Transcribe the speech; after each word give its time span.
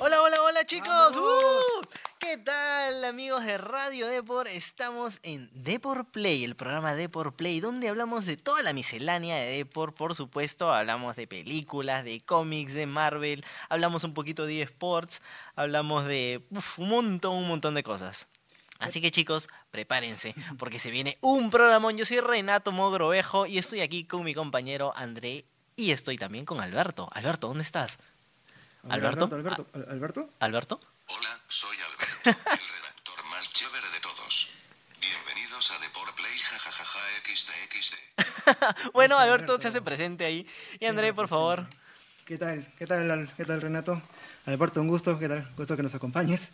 Hola, 0.00 0.22
hola, 0.22 0.36
hola 0.42 0.64
chicos. 0.64 1.16
¡Uh! 1.16 1.88
¿Qué 2.18 2.36
tal 2.36 3.04
amigos 3.04 3.44
de 3.44 3.56
Radio 3.56 4.06
Depor? 4.06 4.48
Estamos 4.48 5.18
en 5.22 5.50
Depor 5.54 6.04
Play, 6.10 6.44
el 6.44 6.56
programa 6.56 6.94
Depor 6.94 7.34
Play, 7.34 7.60
donde 7.60 7.88
hablamos 7.88 8.26
de 8.26 8.36
toda 8.36 8.62
la 8.62 8.74
miscelánea 8.74 9.36
de 9.36 9.46
Depor, 9.56 9.94
por 9.94 10.14
supuesto, 10.14 10.70
hablamos 10.70 11.16
de 11.16 11.26
películas, 11.26 12.04
de 12.04 12.20
cómics, 12.20 12.74
de 12.74 12.86
Marvel, 12.86 13.46
hablamos 13.70 14.04
un 14.04 14.12
poquito 14.14 14.44
de 14.44 14.62
eSports, 14.62 15.22
hablamos 15.56 16.06
de 16.06 16.44
uf, 16.50 16.78
un 16.78 16.90
montón, 16.90 17.34
un 17.34 17.48
montón 17.48 17.74
de 17.74 17.82
cosas. 17.82 18.28
Así 18.78 19.00
que 19.00 19.10
chicos, 19.10 19.48
prepárense, 19.70 20.34
porque 20.58 20.78
se 20.78 20.90
viene 20.90 21.18
un 21.20 21.50
programón. 21.50 21.96
Yo 21.96 22.04
soy 22.04 22.20
Renato 22.20 22.70
Mogrovejo 22.72 23.46
y 23.46 23.58
estoy 23.58 23.80
aquí 23.80 24.04
con 24.04 24.22
mi 24.24 24.34
compañero 24.34 24.92
André 24.96 25.44
y 25.76 25.90
estoy 25.90 26.16
también 26.16 26.44
con 26.44 26.60
Alberto. 26.60 27.08
Alberto, 27.12 27.48
¿dónde 27.48 27.64
estás? 27.64 27.98
Alberto. 28.88 29.24
Alberto, 29.34 29.66
Al- 29.74 29.86
Alberto. 29.90 30.30
¿Alberto? 30.38 30.80
Hola, 31.08 31.40
soy 31.48 31.76
Alberto, 31.76 32.30
el 32.52 32.68
redactor 32.68 33.24
más 33.30 33.52
chévere 33.52 33.88
de 33.90 34.00
todos. 34.00 34.48
Bienvenidos 35.00 35.70
a 35.72 35.78
Deport 35.80 36.14
Play, 36.14 36.38
jajajaja, 36.38 36.98
xd, 37.24 37.94
Bueno, 38.92 39.18
Alberto 39.18 39.52
Alberto. 39.54 39.60
se 39.62 39.68
hace 39.68 39.82
presente 39.82 40.24
ahí. 40.24 40.46
Y 40.78 40.86
André, 40.86 41.12
por 41.12 41.28
favor. 41.28 41.66
¿Qué 42.24 42.38
tal? 42.38 42.72
¿Qué 42.78 42.86
tal, 42.86 43.10
Al- 43.10 43.32
qué 43.34 43.44
tal 43.44 43.60
Renato? 43.60 44.00
Alberto, 44.46 44.80
un 44.80 44.88
gusto, 44.88 45.18
¿qué 45.18 45.28
tal? 45.28 45.50
Gusto 45.56 45.76
que 45.76 45.82
nos 45.82 45.94
acompañes. 45.94 46.50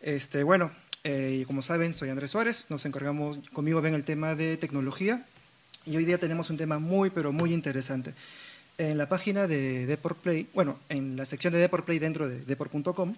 Este, 0.00 0.42
bueno, 0.42 0.70
eh, 1.04 1.44
como 1.46 1.62
saben, 1.62 1.94
soy 1.94 2.10
Andrés 2.10 2.30
Suárez, 2.30 2.66
nos 2.68 2.84
encargamos, 2.86 3.38
conmigo 3.52 3.80
ven 3.80 3.94
el 3.94 4.04
tema 4.04 4.34
de 4.34 4.56
tecnología 4.56 5.24
y 5.84 5.96
hoy 5.96 6.04
día 6.04 6.18
tenemos 6.18 6.50
un 6.50 6.56
tema 6.56 6.78
muy, 6.78 7.10
pero 7.10 7.32
muy 7.32 7.52
interesante. 7.52 8.14
En 8.78 8.98
la 8.98 9.08
página 9.08 9.46
de 9.46 9.86
Deport 9.86 10.18
Play, 10.18 10.48
bueno, 10.52 10.78
en 10.88 11.16
la 11.16 11.24
sección 11.24 11.52
de 11.52 11.60
Deport 11.60 11.84
Play 11.84 11.98
dentro 11.98 12.28
de 12.28 12.40
deport.com, 12.40 13.14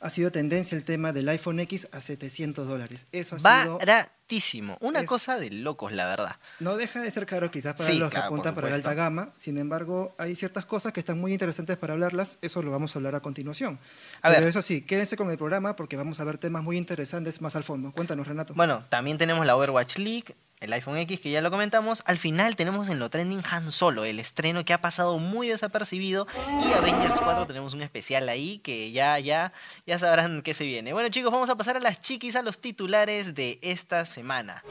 ha 0.00 0.10
sido 0.10 0.32
tendencia 0.32 0.76
el 0.76 0.84
tema 0.84 1.12
del 1.12 1.28
iPhone 1.28 1.60
X 1.60 1.88
a 1.92 2.00
700 2.00 2.66
dólares. 2.66 3.06
Eso 3.12 3.36
ha 3.36 3.38
sido 3.38 3.78
Baratísimo. 3.78 4.76
Una 4.80 5.00
es- 5.00 5.06
cosa 5.08 5.38
de 5.38 5.50
locos, 5.50 5.92
la 5.92 6.06
verdad. 6.06 6.36
No 6.60 6.76
deja 6.76 7.00
de 7.00 7.10
ser 7.10 7.26
caro 7.26 7.50
quizás 7.50 7.74
para 7.74 7.86
Sí, 7.86 7.98
los 7.98 8.10
claro, 8.10 8.24
que 8.24 8.26
apuntan 8.28 8.54
para 8.54 8.70
la 8.70 8.76
alta 8.76 8.94
gama. 8.94 9.30
Sin 9.38 9.58
embargo, 9.58 10.14
hay 10.18 10.34
ciertas 10.36 10.64
cosas 10.64 10.92
que 10.92 11.00
están 11.00 11.18
muy 11.20 11.32
interesantes 11.32 11.76
para 11.76 11.92
hablarlas. 11.94 12.38
Eso 12.42 12.62
lo 12.62 12.70
vamos 12.70 12.94
a 12.94 12.98
hablar 12.98 13.14
a 13.14 13.20
continuación. 13.20 13.78
A 14.22 14.28
Pero 14.28 14.40
ver. 14.42 14.50
eso 14.50 14.62
sí, 14.62 14.82
quédense 14.82 15.16
con 15.16 15.30
el 15.30 15.36
programa 15.36 15.76
porque 15.76 15.96
vamos 15.96 16.20
a 16.20 16.24
ver 16.24 16.38
temas 16.38 16.62
muy 16.62 16.76
interesantes 16.76 17.40
más 17.40 17.56
al 17.56 17.64
fondo. 17.64 17.92
Cuéntanos, 17.92 18.26
Renato. 18.26 18.54
Bueno, 18.54 18.84
también 18.88 19.18
tenemos 19.18 19.44
la 19.46 19.56
Overwatch 19.56 19.98
League, 19.98 20.34
el 20.60 20.72
iPhone 20.74 20.98
X, 20.98 21.20
que 21.20 21.30
ya 21.30 21.40
lo 21.40 21.50
comentamos. 21.50 22.02
Al 22.06 22.18
final 22.18 22.54
tenemos 22.54 22.88
en 22.88 22.98
lo 22.98 23.08
trending 23.08 23.42
Han 23.50 23.72
Solo, 23.72 24.04
el 24.04 24.20
estreno 24.20 24.64
que 24.64 24.72
ha 24.72 24.80
pasado 24.80 25.18
muy 25.18 25.48
desapercibido. 25.48 26.26
Y 26.64 26.72
Avengers 26.72 27.20
4 27.20 27.46
tenemos 27.46 27.74
un 27.74 27.82
especial 27.82 28.28
ahí 28.28 28.58
que 28.58 28.92
ya, 28.92 29.18
ya, 29.18 29.52
ya 29.86 29.98
sabrán 29.98 30.42
qué 30.42 30.54
se 30.54 30.64
viene. 30.64 30.92
Bueno, 30.92 31.08
chicos, 31.08 31.32
vamos 31.32 31.50
a 31.50 31.56
pasar 31.56 31.76
a 31.76 31.80
las 31.80 32.00
chiquis, 32.00 32.36
a 32.36 32.42
los 32.42 32.58
titulares 32.58 33.34
de 33.34 33.58
esta 33.62 34.04
semana. 34.04 34.62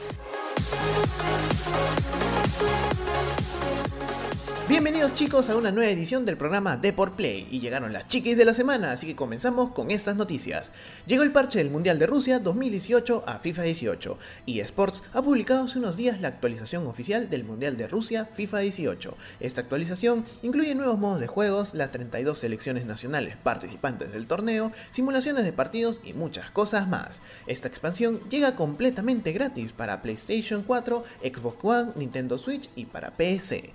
Bienvenidos 4.70 5.14
chicos 5.14 5.50
a 5.50 5.56
una 5.56 5.72
nueva 5.72 5.90
edición 5.90 6.24
del 6.24 6.36
programa 6.36 6.76
Deport 6.76 7.16
Play 7.16 7.48
y 7.50 7.58
llegaron 7.58 7.92
las 7.92 8.06
chiquis 8.06 8.36
de 8.36 8.44
la 8.44 8.54
semana, 8.54 8.92
así 8.92 9.04
que 9.04 9.16
comenzamos 9.16 9.72
con 9.72 9.90
estas 9.90 10.14
noticias. 10.14 10.70
Llegó 11.08 11.24
el 11.24 11.32
parche 11.32 11.58
del 11.58 11.72
Mundial 11.72 11.98
de 11.98 12.06
Rusia 12.06 12.38
2018 12.38 13.24
a 13.26 13.40
FIFA 13.40 13.62
18 13.62 14.18
y 14.46 14.60
Sports 14.60 15.02
ha 15.12 15.22
publicado 15.22 15.64
hace 15.64 15.80
unos 15.80 15.96
días 15.96 16.20
la 16.20 16.28
actualización 16.28 16.86
oficial 16.86 17.28
del 17.28 17.42
Mundial 17.42 17.76
de 17.76 17.88
Rusia 17.88 18.26
FIFA 18.26 18.60
18. 18.60 19.16
Esta 19.40 19.60
actualización 19.60 20.24
incluye 20.42 20.76
nuevos 20.76 21.00
modos 21.00 21.18
de 21.18 21.26
juegos, 21.26 21.74
las 21.74 21.90
32 21.90 22.38
selecciones 22.38 22.86
nacionales 22.86 23.36
participantes 23.42 24.12
del 24.12 24.28
torneo, 24.28 24.70
simulaciones 24.92 25.42
de 25.42 25.52
partidos 25.52 25.98
y 26.04 26.14
muchas 26.14 26.52
cosas 26.52 26.86
más. 26.86 27.20
Esta 27.48 27.66
expansión 27.66 28.20
llega 28.30 28.54
completamente 28.54 29.32
gratis 29.32 29.72
para 29.72 30.00
PlayStation 30.00 30.62
4, 30.62 31.04
Xbox 31.24 31.56
One, 31.64 31.92
Nintendo 31.96 32.38
Switch 32.38 32.70
y 32.76 32.84
para 32.84 33.10
PC. 33.10 33.72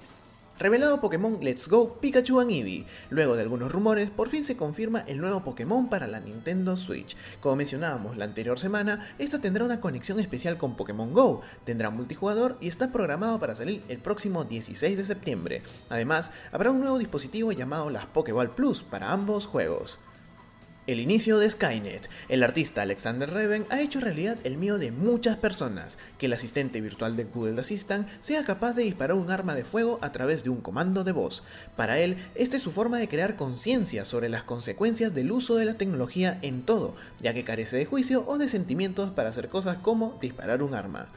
Revelado 0.58 1.02
Pokémon 1.02 1.40
Let's 1.42 1.68
Go 1.68 2.00
Pikachu 2.00 2.40
and 2.40 2.50
Eevee. 2.50 2.86
Luego 3.10 3.36
de 3.36 3.42
algunos 3.42 3.70
rumores, 3.70 4.10
por 4.10 4.30
fin 4.30 4.42
se 4.42 4.56
confirma 4.56 5.02
el 5.02 5.18
nuevo 5.18 5.44
Pokémon 5.44 5.90
para 5.90 6.08
la 6.08 6.22
Nintendo 6.22 6.78
Switch. 6.78 7.18
Como 7.42 7.58
mencionábamos 7.58 8.16
la 8.16 8.24
anterior 8.24 8.58
semana, 8.58 9.06
esta 9.20 9.42
tendrá 9.42 9.66
una 9.66 9.82
conexión 9.82 10.18
especial 10.18 10.58
con 10.58 10.78
Pokémon 10.78 11.12
Go, 11.14 11.42
tendrá 11.66 11.90
multijugador 11.90 12.56
y 12.62 12.70
está 12.70 12.94
programado 12.94 13.38
para 13.38 13.54
salir 13.54 13.84
el 13.90 13.98
próximo 13.98 14.46
16 14.46 14.96
de 14.96 15.04
septiembre. 15.04 15.62
Además, 15.90 16.32
habrá 16.54 16.72
un 16.72 16.80
nuevo 16.80 17.00
dispositivo 17.00 17.52
llamado 17.52 17.90
las 17.90 18.06
Pokéball 18.06 18.56
Plus 18.56 18.82
para 18.82 19.12
ambos 19.12 19.48
juegos. 19.48 20.00
El 20.88 21.00
inicio 21.00 21.40
de 21.40 21.50
Skynet. 21.50 22.12
El 22.30 22.44
artista 22.44 22.84
Alexander 22.84 23.28
Reven 23.28 23.66
ha 23.72 23.82
hecho 23.82 24.00
realidad 24.00 24.38
el 24.44 24.58
miedo 24.58 24.78
de 24.78 24.92
muchas 24.92 25.36
personas, 25.36 25.98
que 26.20 26.28
el 26.28 26.34
asistente 26.34 26.80
virtual 26.80 27.18
de 27.18 27.24
Google 27.24 27.60
Assistant 27.60 28.08
sea 28.22 28.44
capaz 28.44 28.74
de 28.74 28.84
disparar 28.84 29.18
un 29.18 29.32
arma 29.32 29.56
de 29.56 29.64
fuego 29.64 29.98
a 30.04 30.12
través 30.12 30.44
de 30.44 30.52
un 30.52 30.62
comando 30.62 31.04
de 31.04 31.12
voz. 31.12 31.42
Para 31.76 31.98
él, 31.98 32.18
esta 32.36 32.58
es 32.58 32.62
su 32.62 32.70
forma 32.70 33.00
de 33.00 33.08
crear 33.08 33.36
conciencia 33.36 34.06
sobre 34.06 34.30
las 34.30 34.44
consecuencias 34.44 35.16
del 35.16 35.32
uso 35.32 35.56
de 35.56 35.66
la 35.66 35.74
tecnología 35.74 36.38
en 36.44 36.62
todo, 36.62 36.96
ya 37.20 37.34
que 37.34 37.44
carece 37.44 37.78
de 37.78 37.86
juicio 37.86 38.24
o 38.28 38.38
de 38.38 38.48
sentimientos 38.48 39.10
para 39.10 39.30
hacer 39.30 39.50
cosas 39.50 39.78
como 39.78 40.20
disparar 40.22 40.62
un 40.62 40.76
arma. 40.76 41.10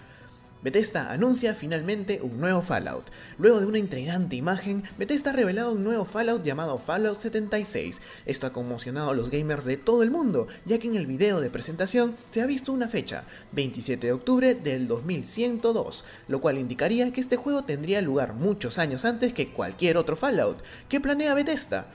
Bethesda 0.61 1.13
anuncia 1.13 1.55
finalmente 1.55 2.21
un 2.21 2.41
nuevo 2.41 2.63
Fallout. 2.63 3.11
Luego 3.39 3.61
de 3.61 3.67
una 3.67 3.79
intrigante 3.79 4.35
imagen, 4.35 4.83
Bethesda 4.99 5.31
ha 5.31 5.35
revelado 5.35 5.73
un 5.73 5.85
nuevo 5.85 6.05
Fallout 6.05 6.43
llamado 6.43 6.79
Fallout 6.79 7.21
76. 7.21 8.01
Esto 8.27 8.49
ha 8.49 8.53
conmocionado 8.53 9.11
a 9.11 9.15
los 9.15 9.31
gamers 9.31 9.65
de 9.65 9.77
todo 9.77 10.03
el 10.03 10.11
mundo, 10.11 10.49
ya 10.65 10.79
que 10.79 10.89
en 10.89 10.97
el 10.97 11.07
video 11.07 11.41
de 11.41 11.51
presentación 11.51 12.17
se 12.33 12.43
ha 12.43 12.47
visto 12.47 12.73
una 12.73 12.89
fecha, 12.89 13.23
27 13.53 14.09
de 14.09 14.13
octubre 14.13 14.55
del 14.57 14.89
2102, 14.89 16.05
lo 16.27 16.41
cual 16.41 16.59
indicaría 16.59 17.13
que 17.13 17.21
este 17.21 17.37
juego 17.37 17.63
tendría 17.63 18.03
lugar 18.03 18.35
muchos 18.35 18.79
años 18.79 19.05
antes 19.05 19.33
que 19.33 19.51
cualquier 19.51 19.97
otro 19.97 20.17
Fallout. 20.17 20.59
¿Qué 20.89 21.01
planea 21.01 21.35
Bethesda? 21.35 21.87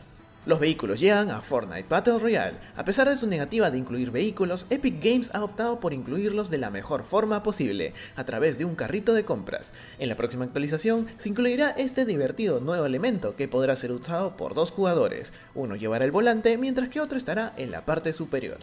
Los 0.45 0.59
vehículos 0.59 0.99
llegan 0.99 1.31
a 1.31 1.39
Fortnite 1.39 1.87
Battle 1.87 2.19
Royale. 2.19 2.57
A 2.75 2.83
pesar 2.83 3.07
de 3.07 3.15
su 3.15 3.27
negativa 3.27 3.71
de 3.71 3.77
incluir 3.77 4.11
vehículos, 4.11 4.65
Epic 4.69 5.01
Games 5.01 5.31
ha 5.33 5.41
optado 5.41 5.79
por 5.79 5.93
incluirlos 5.93 6.49
de 6.49 6.57
la 6.57 6.69
mejor 6.69 7.05
forma 7.05 7.43
posible, 7.43 7.93
a 8.17 8.25
través 8.25 8.57
de 8.57 8.65
un 8.65 8.75
carrito 8.75 9.13
de 9.13 9.23
compras. 9.23 9.71
En 9.99 10.09
la 10.09 10.17
próxima 10.17 10.43
actualización 10.43 11.07
se 11.17 11.29
incluirá 11.29 11.69
este 11.69 12.03
divertido 12.03 12.59
nuevo 12.59 12.85
elemento 12.85 13.37
que 13.37 13.47
podrá 13.47 13.77
ser 13.77 13.93
usado 13.93 14.35
por 14.35 14.53
dos 14.53 14.71
jugadores. 14.71 15.31
Uno 15.55 15.77
llevará 15.77 16.03
el 16.03 16.11
volante 16.11 16.57
mientras 16.57 16.89
que 16.89 16.99
otro 16.99 17.17
estará 17.17 17.53
en 17.55 17.71
la 17.71 17.85
parte 17.85 18.11
superior. 18.11 18.57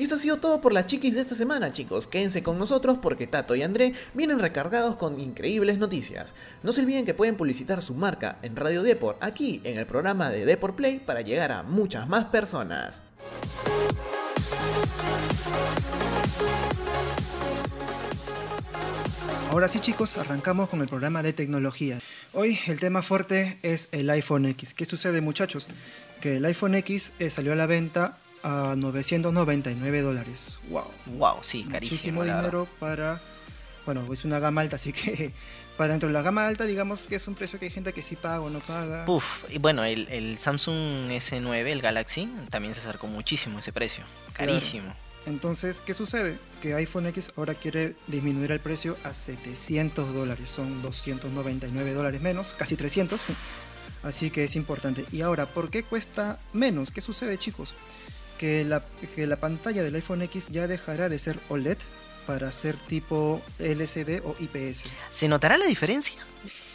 Y 0.00 0.04
esto 0.04 0.14
ha 0.14 0.18
sido 0.18 0.38
todo 0.38 0.62
por 0.62 0.72
las 0.72 0.86
chiquis 0.86 1.14
de 1.14 1.20
esta 1.20 1.34
semana, 1.34 1.74
chicos. 1.74 2.06
Quédense 2.06 2.42
con 2.42 2.58
nosotros 2.58 2.96
porque 3.02 3.26
Tato 3.26 3.54
y 3.54 3.62
André 3.62 3.92
vienen 4.14 4.38
recargados 4.38 4.96
con 4.96 5.20
increíbles 5.20 5.76
noticias. 5.76 6.32
No 6.62 6.72
se 6.72 6.80
olviden 6.80 7.04
que 7.04 7.12
pueden 7.12 7.36
publicitar 7.36 7.82
su 7.82 7.92
marca 7.92 8.38
en 8.40 8.56
Radio 8.56 8.82
Deport, 8.82 9.22
aquí 9.22 9.60
en 9.62 9.76
el 9.76 9.84
programa 9.84 10.30
de 10.30 10.46
Deport 10.46 10.74
Play, 10.74 11.00
para 11.00 11.20
llegar 11.20 11.52
a 11.52 11.64
muchas 11.64 12.08
más 12.08 12.24
personas. 12.24 13.02
Ahora 19.50 19.68
sí, 19.68 19.80
chicos, 19.80 20.16
arrancamos 20.16 20.70
con 20.70 20.80
el 20.80 20.86
programa 20.86 21.22
de 21.22 21.34
tecnología. 21.34 21.98
Hoy 22.32 22.58
el 22.68 22.80
tema 22.80 23.02
fuerte 23.02 23.58
es 23.60 23.90
el 23.92 24.08
iPhone 24.08 24.46
X. 24.46 24.72
¿Qué 24.72 24.86
sucede, 24.86 25.20
muchachos? 25.20 25.68
Que 26.22 26.38
el 26.38 26.44
iPhone 26.46 26.74
X 26.76 27.12
eh, 27.18 27.28
salió 27.28 27.52
a 27.52 27.56
la 27.56 27.66
venta 27.66 28.16
a 28.42 28.74
999 28.76 30.02
dólares. 30.02 30.58
¡Wow! 30.68 30.84
Wow, 31.18 31.36
sí, 31.42 31.64
carísimo. 31.64 32.20
Muchísimo 32.20 32.24
dinero 32.24 32.68
para. 32.78 33.20
Bueno, 33.86 34.06
es 34.12 34.24
una 34.24 34.38
gama 34.38 34.60
alta, 34.60 34.76
así 34.76 34.92
que 34.94 35.32
para 35.76 35.92
dentro 35.92 36.08
de 36.08 36.12
la 36.12 36.22
gama 36.22 36.46
alta, 36.46 36.64
digamos 36.64 37.02
que 37.02 37.16
es 37.16 37.26
un 37.26 37.34
precio 37.34 37.58
que 37.58 37.66
hay 37.66 37.70
gente 37.70 37.92
que 37.92 38.02
sí 38.02 38.16
paga 38.16 38.40
o 38.40 38.50
no 38.50 38.58
paga. 38.60 39.04
Puf, 39.06 39.44
y 39.48 39.58
bueno, 39.58 39.84
el, 39.84 40.06
el 40.08 40.38
Samsung 40.38 41.10
S9, 41.10 41.66
el 41.66 41.80
Galaxy, 41.80 42.30
también 42.50 42.74
se 42.74 42.80
acercó 42.80 43.06
muchísimo 43.06 43.58
ese 43.58 43.72
precio. 43.72 44.04
Claro. 44.34 44.52
Carísimo. 44.52 44.94
Entonces, 45.26 45.80
¿qué 45.80 45.94
sucede? 45.94 46.38
Que 46.62 46.74
iPhone 46.74 47.06
X 47.06 47.32
ahora 47.36 47.54
quiere 47.54 47.94
disminuir 48.06 48.52
el 48.52 48.60
precio 48.60 48.96
a 49.04 49.12
700 49.12 50.14
dólares. 50.14 50.50
Son 50.50 50.82
299 50.82 51.92
dólares 51.92 52.20
menos, 52.20 52.54
casi 52.56 52.76
300. 52.76 53.26
Así 54.02 54.30
que 54.30 54.44
es 54.44 54.56
importante. 54.56 55.04
Y 55.12 55.20
ahora, 55.20 55.46
¿por 55.46 55.70
qué 55.70 55.82
cuesta 55.82 56.38
menos? 56.52 56.90
¿Qué 56.90 57.02
sucede, 57.02 57.36
chicos? 57.38 57.74
Que 58.40 58.64
la, 58.64 58.82
que 59.14 59.26
la 59.26 59.36
pantalla 59.36 59.82
del 59.82 59.94
iPhone 59.94 60.22
X 60.22 60.48
ya 60.48 60.66
dejará 60.66 61.10
de 61.10 61.18
ser 61.18 61.38
OLED 61.50 61.76
para 62.26 62.50
ser 62.52 62.76
tipo 62.76 63.42
LCD 63.58 64.22
o 64.24 64.34
IPS. 64.40 64.84
¿Se 65.12 65.28
notará 65.28 65.58
la 65.58 65.66
diferencia? 65.66 66.16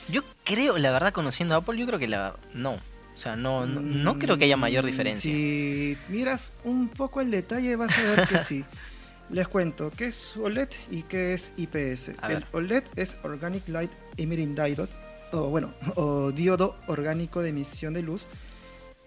Yo 0.08 0.22
creo, 0.44 0.78
la 0.78 0.92
verdad, 0.92 1.12
conociendo 1.12 1.56
a 1.56 1.58
Apple, 1.58 1.80
yo 1.80 1.88
creo 1.88 1.98
que 1.98 2.08
la 2.08 2.36
no. 2.54 2.74
O 2.74 3.18
sea, 3.18 3.36
no, 3.36 3.66
no, 3.66 3.82
no 3.82 4.20
creo 4.20 4.38
que 4.38 4.46
haya 4.46 4.58
mayor 4.58 4.84
Mm, 4.84 4.88
diferencia. 4.88 5.32
Si 5.32 5.98
miras 6.10 6.52
un 6.66 6.88
poco 6.90 7.20
el 7.22 7.32
detalle, 7.32 7.76
vas 7.78 7.98
a 7.98 8.04
ver 8.04 8.28
que 8.28 8.40
sí. 8.44 8.64
Les 9.32 9.48
cuento 9.48 9.90
qué 9.90 10.08
es 10.08 10.38
OLED 10.38 10.70
y 10.92 11.02
qué 11.02 11.34
es 11.34 11.54
IPS. 11.58 12.10
El. 12.30 12.46
OLED 12.52 12.84
es 12.96 13.18
Organic 13.24 13.68
Light 13.70 13.92
Emitting 14.18 14.54
Diode 14.54 14.88
o 15.32 15.48
bueno, 15.50 15.74
o 15.96 16.32
diodo 16.32 16.76
orgánico 16.88 17.42
de 17.42 17.50
emisión 17.50 17.94
de 17.94 18.04
luz. 18.04 18.28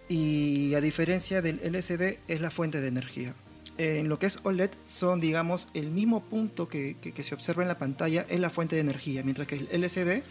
Y 0.08 0.74
a 0.74 0.80
diferencia 0.80 1.42
del 1.42 1.60
LCD 1.62 2.18
es 2.28 2.40
la 2.40 2.50
fuente 2.50 2.80
de 2.80 2.88
energía. 2.88 3.34
En 3.76 4.08
lo 4.08 4.18
que 4.18 4.26
es 4.26 4.38
OLED 4.42 4.70
son, 4.86 5.20
digamos, 5.20 5.68
el 5.74 5.90
mismo 5.90 6.24
punto 6.24 6.68
que, 6.68 6.96
que- 7.00 7.22
se 7.22 7.34
observa 7.34 7.62
en 7.62 7.68
la 7.68 7.78
pantalla 7.78 8.26
es 8.28 8.40
la 8.40 8.50
fuente 8.50 8.74
de 8.74 8.80
energía, 8.80 9.22
mientras 9.22 9.46
que 9.46 9.54
el 9.56 9.68
LCD 9.70 10.22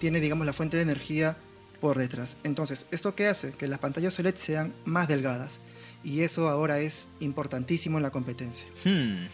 tiene, 0.00 0.20
digamos, 0.20 0.46
la 0.46 0.52
fuente 0.54 0.76
de 0.78 0.84
energía 0.84 1.36
por 1.80 1.98
detrás. 1.98 2.36
Entonces, 2.44 2.86
¿esto 2.90 3.14
qué 3.14 3.26
hace? 3.26 3.52
Que 3.52 3.66
las 3.68 3.78
pantallas 3.78 4.18
OLED 4.18 4.36
sean 4.36 4.72
más 4.86 5.06
delgadas. 5.08 5.60
Y 6.04 6.20
eso 6.20 6.48
ahora 6.48 6.78
es 6.80 7.08
importantísimo 7.20 7.98
en 7.98 8.04
la 8.04 8.10
competencia. 8.10 8.66
Hmm. 8.84 9.26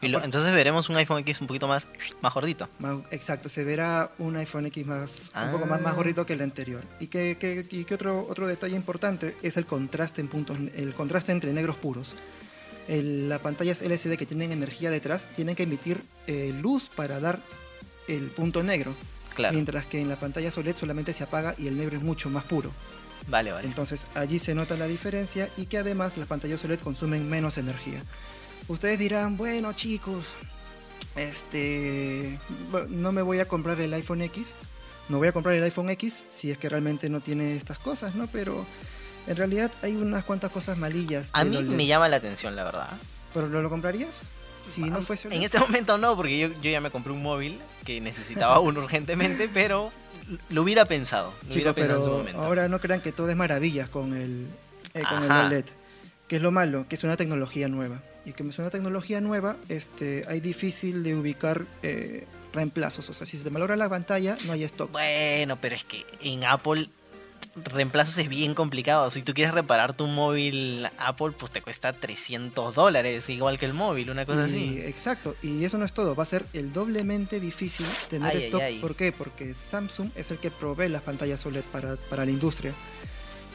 Y 0.00 0.08
lo- 0.08 0.22
entonces 0.22 0.52
veremos 0.52 0.88
un 0.90 0.96
iPhone 0.96 1.18
X 1.20 1.40
un 1.40 1.46
poquito 1.46 1.66
más, 1.66 1.88
más 2.20 2.34
gordito. 2.34 2.68
Más- 2.78 2.98
exacto, 3.10 3.48
se 3.48 3.64
verá 3.64 4.10
un 4.18 4.36
iPhone 4.36 4.66
X 4.66 4.84
más, 4.86 5.30
un 5.34 5.52
poco 5.52 5.66
más, 5.66 5.80
Ah. 5.80 5.82
más 5.82 5.94
gordito 5.96 6.26
que 6.26 6.34
el 6.34 6.42
anterior. 6.42 6.82
Y 7.00 7.06
que, 7.06 7.36
que- 7.38 7.64
y 7.70 7.84
que 7.84 7.94
otro, 7.94 8.26
otro 8.28 8.46
detalle 8.46 8.76
importante 8.76 9.36
es 9.42 9.56
el 9.56 9.64
contraste 9.66 10.20
en 10.20 10.28
puntos, 10.28 10.58
el 10.74 10.92
contraste 10.94 11.32
entre 11.32 11.52
negros 11.52 11.76
puros. 11.76 12.16
Las 12.86 13.40
pantallas 13.40 13.80
LCD 13.80 14.18
que 14.18 14.26
tienen 14.26 14.52
energía 14.52 14.90
detrás 14.90 15.28
tienen 15.34 15.54
que 15.56 15.62
emitir 15.62 16.02
eh, 16.26 16.52
luz 16.60 16.90
para 16.94 17.18
dar 17.18 17.40
el 18.08 18.24
punto 18.26 18.62
negro. 18.62 18.92
Claro. 19.34 19.54
Mientras 19.54 19.86
que 19.86 20.00
en 20.00 20.08
la 20.08 20.16
pantalla 20.16 20.50
OLED 20.54 20.76
solamente 20.76 21.12
se 21.12 21.24
apaga 21.24 21.54
y 21.58 21.66
el 21.66 21.76
negro 21.78 21.96
es 21.96 22.02
mucho 22.04 22.28
más 22.30 22.44
puro. 22.44 22.70
Vale, 23.26 23.52
vale. 23.52 23.66
Entonces 23.66 24.06
allí 24.14 24.38
se 24.38 24.54
nota 24.54 24.76
la 24.76 24.86
diferencia 24.86 25.48
y 25.56 25.64
que 25.66 25.78
además 25.78 26.16
las 26.18 26.28
pantallas 26.28 26.62
OLED 26.64 26.78
consumen 26.80 27.28
menos 27.28 27.56
energía. 27.58 28.02
Ustedes 28.68 28.98
dirán, 28.98 29.36
bueno 29.36 29.72
chicos, 29.74 30.34
este, 31.16 32.38
no 32.88 33.12
me 33.12 33.22
voy 33.22 33.40
a 33.40 33.46
comprar 33.46 33.80
el 33.80 33.92
iPhone 33.94 34.22
X, 34.22 34.54
no 35.08 35.18
voy 35.18 35.28
a 35.28 35.32
comprar 35.32 35.54
el 35.54 35.62
iPhone 35.64 35.90
X 35.90 36.24
si 36.30 36.50
es 36.50 36.58
que 36.58 36.68
realmente 36.68 37.08
no 37.10 37.20
tiene 37.20 37.56
estas 37.56 37.78
cosas, 37.78 38.14
¿no? 38.14 38.26
Pero 38.26 38.64
en 39.26 39.36
realidad 39.36 39.70
hay 39.82 39.94
unas 39.94 40.24
cuantas 40.24 40.50
cosas 40.50 40.78
malillas. 40.78 41.30
A 41.32 41.44
mí 41.44 41.62
me 41.62 41.86
llama 41.86 42.08
la 42.08 42.16
atención, 42.16 42.56
la 42.56 42.64
verdad. 42.64 42.88
¿Pero 43.32 43.48
lo, 43.48 43.62
lo 43.62 43.70
comprarías? 43.70 44.22
Si 44.72 44.80
no 44.80 44.96
Ah, 44.96 45.02
fuese 45.02 45.28
En 45.28 45.42
este 45.42 45.58
momento 45.58 45.98
no, 45.98 46.16
porque 46.16 46.38
yo, 46.38 46.48
yo 46.48 46.70
ya 46.70 46.80
me 46.80 46.90
compré 46.90 47.12
un 47.12 47.22
móvil 47.22 47.60
que 47.84 48.00
necesitaba 48.00 48.60
uno 48.60 48.80
urgentemente, 48.80 49.50
pero 49.52 49.92
lo 50.48 50.62
hubiera 50.62 50.86
pensado. 50.86 51.34
Lo 51.48 51.54
hubiera 51.54 51.74
pensado 51.74 51.98
en 51.98 52.04
su 52.04 52.10
momento. 52.10 52.40
ahora 52.40 52.68
no 52.68 52.80
crean 52.80 53.02
que 53.02 53.12
todo 53.12 53.28
es 53.28 53.36
maravillas 53.36 53.90
con 53.90 54.16
el, 54.16 54.46
eh, 54.94 55.02
con 55.06 55.22
el. 55.22 55.30
OLED. 55.30 55.64
Que 56.28 56.36
es 56.36 56.42
lo 56.42 56.50
malo, 56.50 56.86
que 56.88 56.94
es 56.94 57.04
una 57.04 57.18
tecnología 57.18 57.68
nueva. 57.68 58.00
Y 58.24 58.32
que 58.32 58.42
es 58.42 58.58
una 58.58 58.70
tecnología 58.70 59.20
nueva, 59.20 59.56
este, 59.68 60.24
hay 60.28 60.40
difícil 60.40 61.02
de 61.02 61.14
ubicar 61.14 61.66
eh, 61.82 62.26
reemplazos. 62.52 63.08
O 63.10 63.12
sea, 63.14 63.26
si 63.26 63.36
se 63.36 63.44
te 63.44 63.50
malogra 63.50 63.76
la 63.76 63.88
pantalla, 63.88 64.36
no 64.46 64.52
hay 64.52 64.64
stock. 64.64 64.90
Bueno, 64.90 65.58
pero 65.60 65.74
es 65.74 65.84
que 65.84 66.04
en 66.22 66.44
Apple 66.44 66.88
reemplazos 67.56 68.16
es 68.18 68.28
bien 68.28 68.54
complicado. 68.54 69.10
Si 69.10 69.22
tú 69.22 69.32
quieres 69.34 69.54
reparar 69.54 69.92
tu 69.94 70.06
móvil 70.06 70.88
Apple, 70.98 71.32
pues 71.38 71.52
te 71.52 71.60
cuesta 71.62 71.92
300 71.92 72.74
dólares, 72.74 73.28
igual 73.28 73.58
que 73.58 73.66
el 73.66 73.74
móvil, 73.74 74.10
una 74.10 74.24
cosa 74.26 74.48
Y- 74.48 74.50
así. 74.50 74.78
Exacto, 74.80 75.36
y 75.42 75.64
eso 75.64 75.78
no 75.78 75.84
es 75.84 75.92
todo, 75.92 76.14
va 76.16 76.22
a 76.24 76.26
ser 76.26 76.46
el 76.52 76.72
doblemente 76.72 77.38
difícil 77.40 77.86
tener 78.10 78.30
Ay, 78.30 78.36
ay, 78.38 78.44
stock. 78.46 78.60
ay. 78.62 78.78
¿Por 78.80 78.96
qué? 78.96 79.12
Porque 79.12 79.54
Samsung 79.54 80.10
es 80.16 80.30
el 80.32 80.38
que 80.38 80.50
provee 80.50 80.88
las 80.88 81.02
pantallas 81.02 81.44
OLED 81.46 81.62
para, 81.70 81.94
para 81.96 82.24
la 82.24 82.30
industria. 82.32 82.72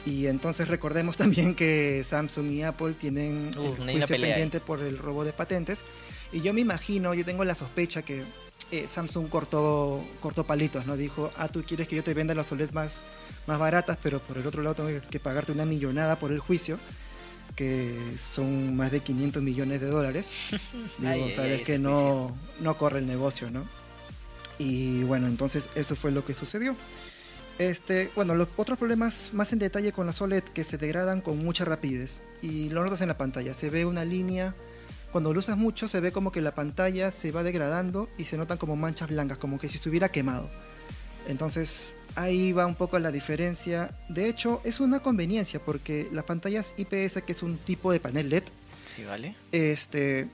Y 0.06 0.26
entonces 0.26 0.68
recordemos 0.68 1.16
también 1.18 1.54
que 1.54 2.04
Samsung 2.08 2.50
y 2.50 2.62
Apple 2.62 2.94
tienen 2.94 3.52
Uh, 3.56 3.74
el 3.82 3.92
juicio 3.92 4.16
ahí. 4.16 4.22
pendiente 4.22 4.60
por 4.60 4.80
el 4.80 4.98
robo 4.98 5.24
de 5.24 5.32
patentes. 5.32 5.84
Y 6.32 6.40
yo 6.42 6.52
me 6.54 6.60
imagino, 6.60 7.12
yo 7.14 7.24
tengo 7.24 7.44
la 7.44 7.54
sospecha 7.54 8.02
que 8.02 8.22
eh, 8.70 8.86
Samsung 8.86 9.28
cortó, 9.28 10.02
cortó 10.20 10.44
palitos, 10.44 10.86
¿no? 10.86 10.96
Dijo, 10.96 11.32
ah, 11.36 11.48
tú 11.48 11.64
quieres 11.64 11.88
que 11.88 11.96
yo 11.96 12.04
te 12.04 12.14
venda 12.14 12.34
las 12.34 12.52
OLED 12.52 12.70
más, 12.70 13.02
más 13.46 13.58
baratas, 13.58 13.98
pero 14.02 14.20
por 14.20 14.38
el 14.38 14.46
otro 14.46 14.62
lado 14.62 14.76
tengo 14.76 15.00
que, 15.10 15.18
pagarte 15.20 15.50
una 15.50 15.66
millonada 15.66 16.16
por 16.16 16.30
el 16.30 16.38
juicio, 16.38 16.78
que 17.56 17.96
son 18.32 18.76
más 18.76 18.92
de 18.92 19.00
500 19.00 19.42
millones 19.42 19.80
de 19.80 19.88
dólares. 19.88 20.30
Digo, 20.98 21.10
Ay, 21.12 21.32
sabes 21.32 21.58
ay, 21.58 21.64
que 21.64 21.78
no, 21.80 22.34
no 22.60 22.76
corre 22.76 23.00
el 23.00 23.06
negocio, 23.06 23.50
¿no? 23.50 23.64
Y 24.58 25.02
bueno, 25.04 25.26
entonces 25.26 25.68
eso 25.74 25.96
fue 25.96 26.12
lo 26.12 26.24
que 26.24 26.34
sucedió. 26.34 26.76
Este, 27.58 28.10
bueno, 28.16 28.34
los 28.34 28.48
otros 28.56 28.78
problemas 28.78 29.30
más 29.34 29.52
en 29.52 29.58
detalle 29.58 29.92
con 29.92 30.06
las 30.06 30.20
OLED 30.22 30.44
que 30.44 30.64
se 30.64 30.78
degradan 30.78 31.20
con 31.20 31.38
mucha 31.44 31.64
rapidez 31.66 32.22
y 32.40 32.70
lo 32.70 32.82
notas 32.82 33.02
en 33.02 33.08
la 33.08 33.18
pantalla. 33.18 33.52
Se 33.52 33.68
ve 33.68 33.84
una 33.84 34.04
línea, 34.04 34.54
cuando 35.12 35.32
lo 35.34 35.40
usas 35.40 35.58
mucho 35.58 35.86
se 35.86 36.00
ve 36.00 36.10
como 36.10 36.32
que 36.32 36.40
la 36.40 36.54
pantalla 36.54 37.10
se 37.10 37.32
va 37.32 37.42
degradando 37.42 38.08
y 38.16 38.24
se 38.24 38.38
notan 38.38 38.56
como 38.56 38.76
manchas 38.76 39.10
blancas, 39.10 39.36
como 39.36 39.58
que 39.58 39.68
si 39.68 39.76
estuviera 39.76 40.08
quemado. 40.08 40.48
Entonces 41.28 41.94
ahí 42.14 42.52
va 42.52 42.64
un 42.66 42.76
poco 42.76 42.98
la 42.98 43.12
diferencia. 43.12 43.90
De 44.08 44.26
hecho, 44.28 44.62
es 44.64 44.80
una 44.80 45.00
conveniencia 45.00 45.60
porque 45.60 46.08
las 46.12 46.24
pantallas 46.24 46.72
IPS, 46.78 47.22
que 47.26 47.32
es 47.32 47.42
un 47.42 47.58
tipo 47.58 47.92
de 47.92 48.00
panel 48.00 48.30
LED, 48.30 48.44
Sí, 48.86 49.04
¿vale? 49.04 49.34
este, 49.52 50.28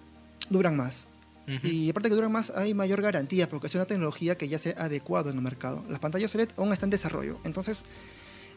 duran 0.49 0.77
más. 0.77 1.09
Ujú. 1.47 1.67
Y 1.67 1.91
aparte 1.91 2.09
que 2.09 2.15
duran 2.15 2.33
más, 2.33 2.51
hay 2.51 2.75
mayor 2.75 3.03
garantía 3.03 3.49
porque 3.49 3.69
es 3.69 3.75
una 3.75 3.85
tecnología 3.85 4.37
que 4.37 4.49
ya 4.49 4.59
se 4.59 4.75
ha 4.77 4.85
adecuado 4.85 5.31
en 5.31 5.37
el 5.37 5.43
mercado. 5.43 5.85
Las 5.89 6.01
pantallas 6.01 6.35
OLED 6.35 6.51
aún 6.57 6.73
están 6.73 6.89
en 6.89 6.93
desarrollo. 6.93 7.39
Entonces, 7.45 7.85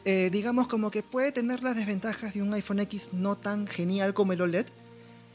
eh, 0.05 0.29
digamos 0.31 0.67
como 0.67 0.91
que 0.91 1.03
puede 1.03 1.31
tener 1.31 1.61
las 1.61 1.75
desventajas 1.75 2.33
de 2.33 2.41
un 2.41 2.53
iPhone 2.53 2.79
X 2.79 3.09
no 3.11 3.37
tan 3.37 3.67
genial 3.67 4.13
como 4.13 4.33
el 4.33 4.41
OLED, 4.41 4.65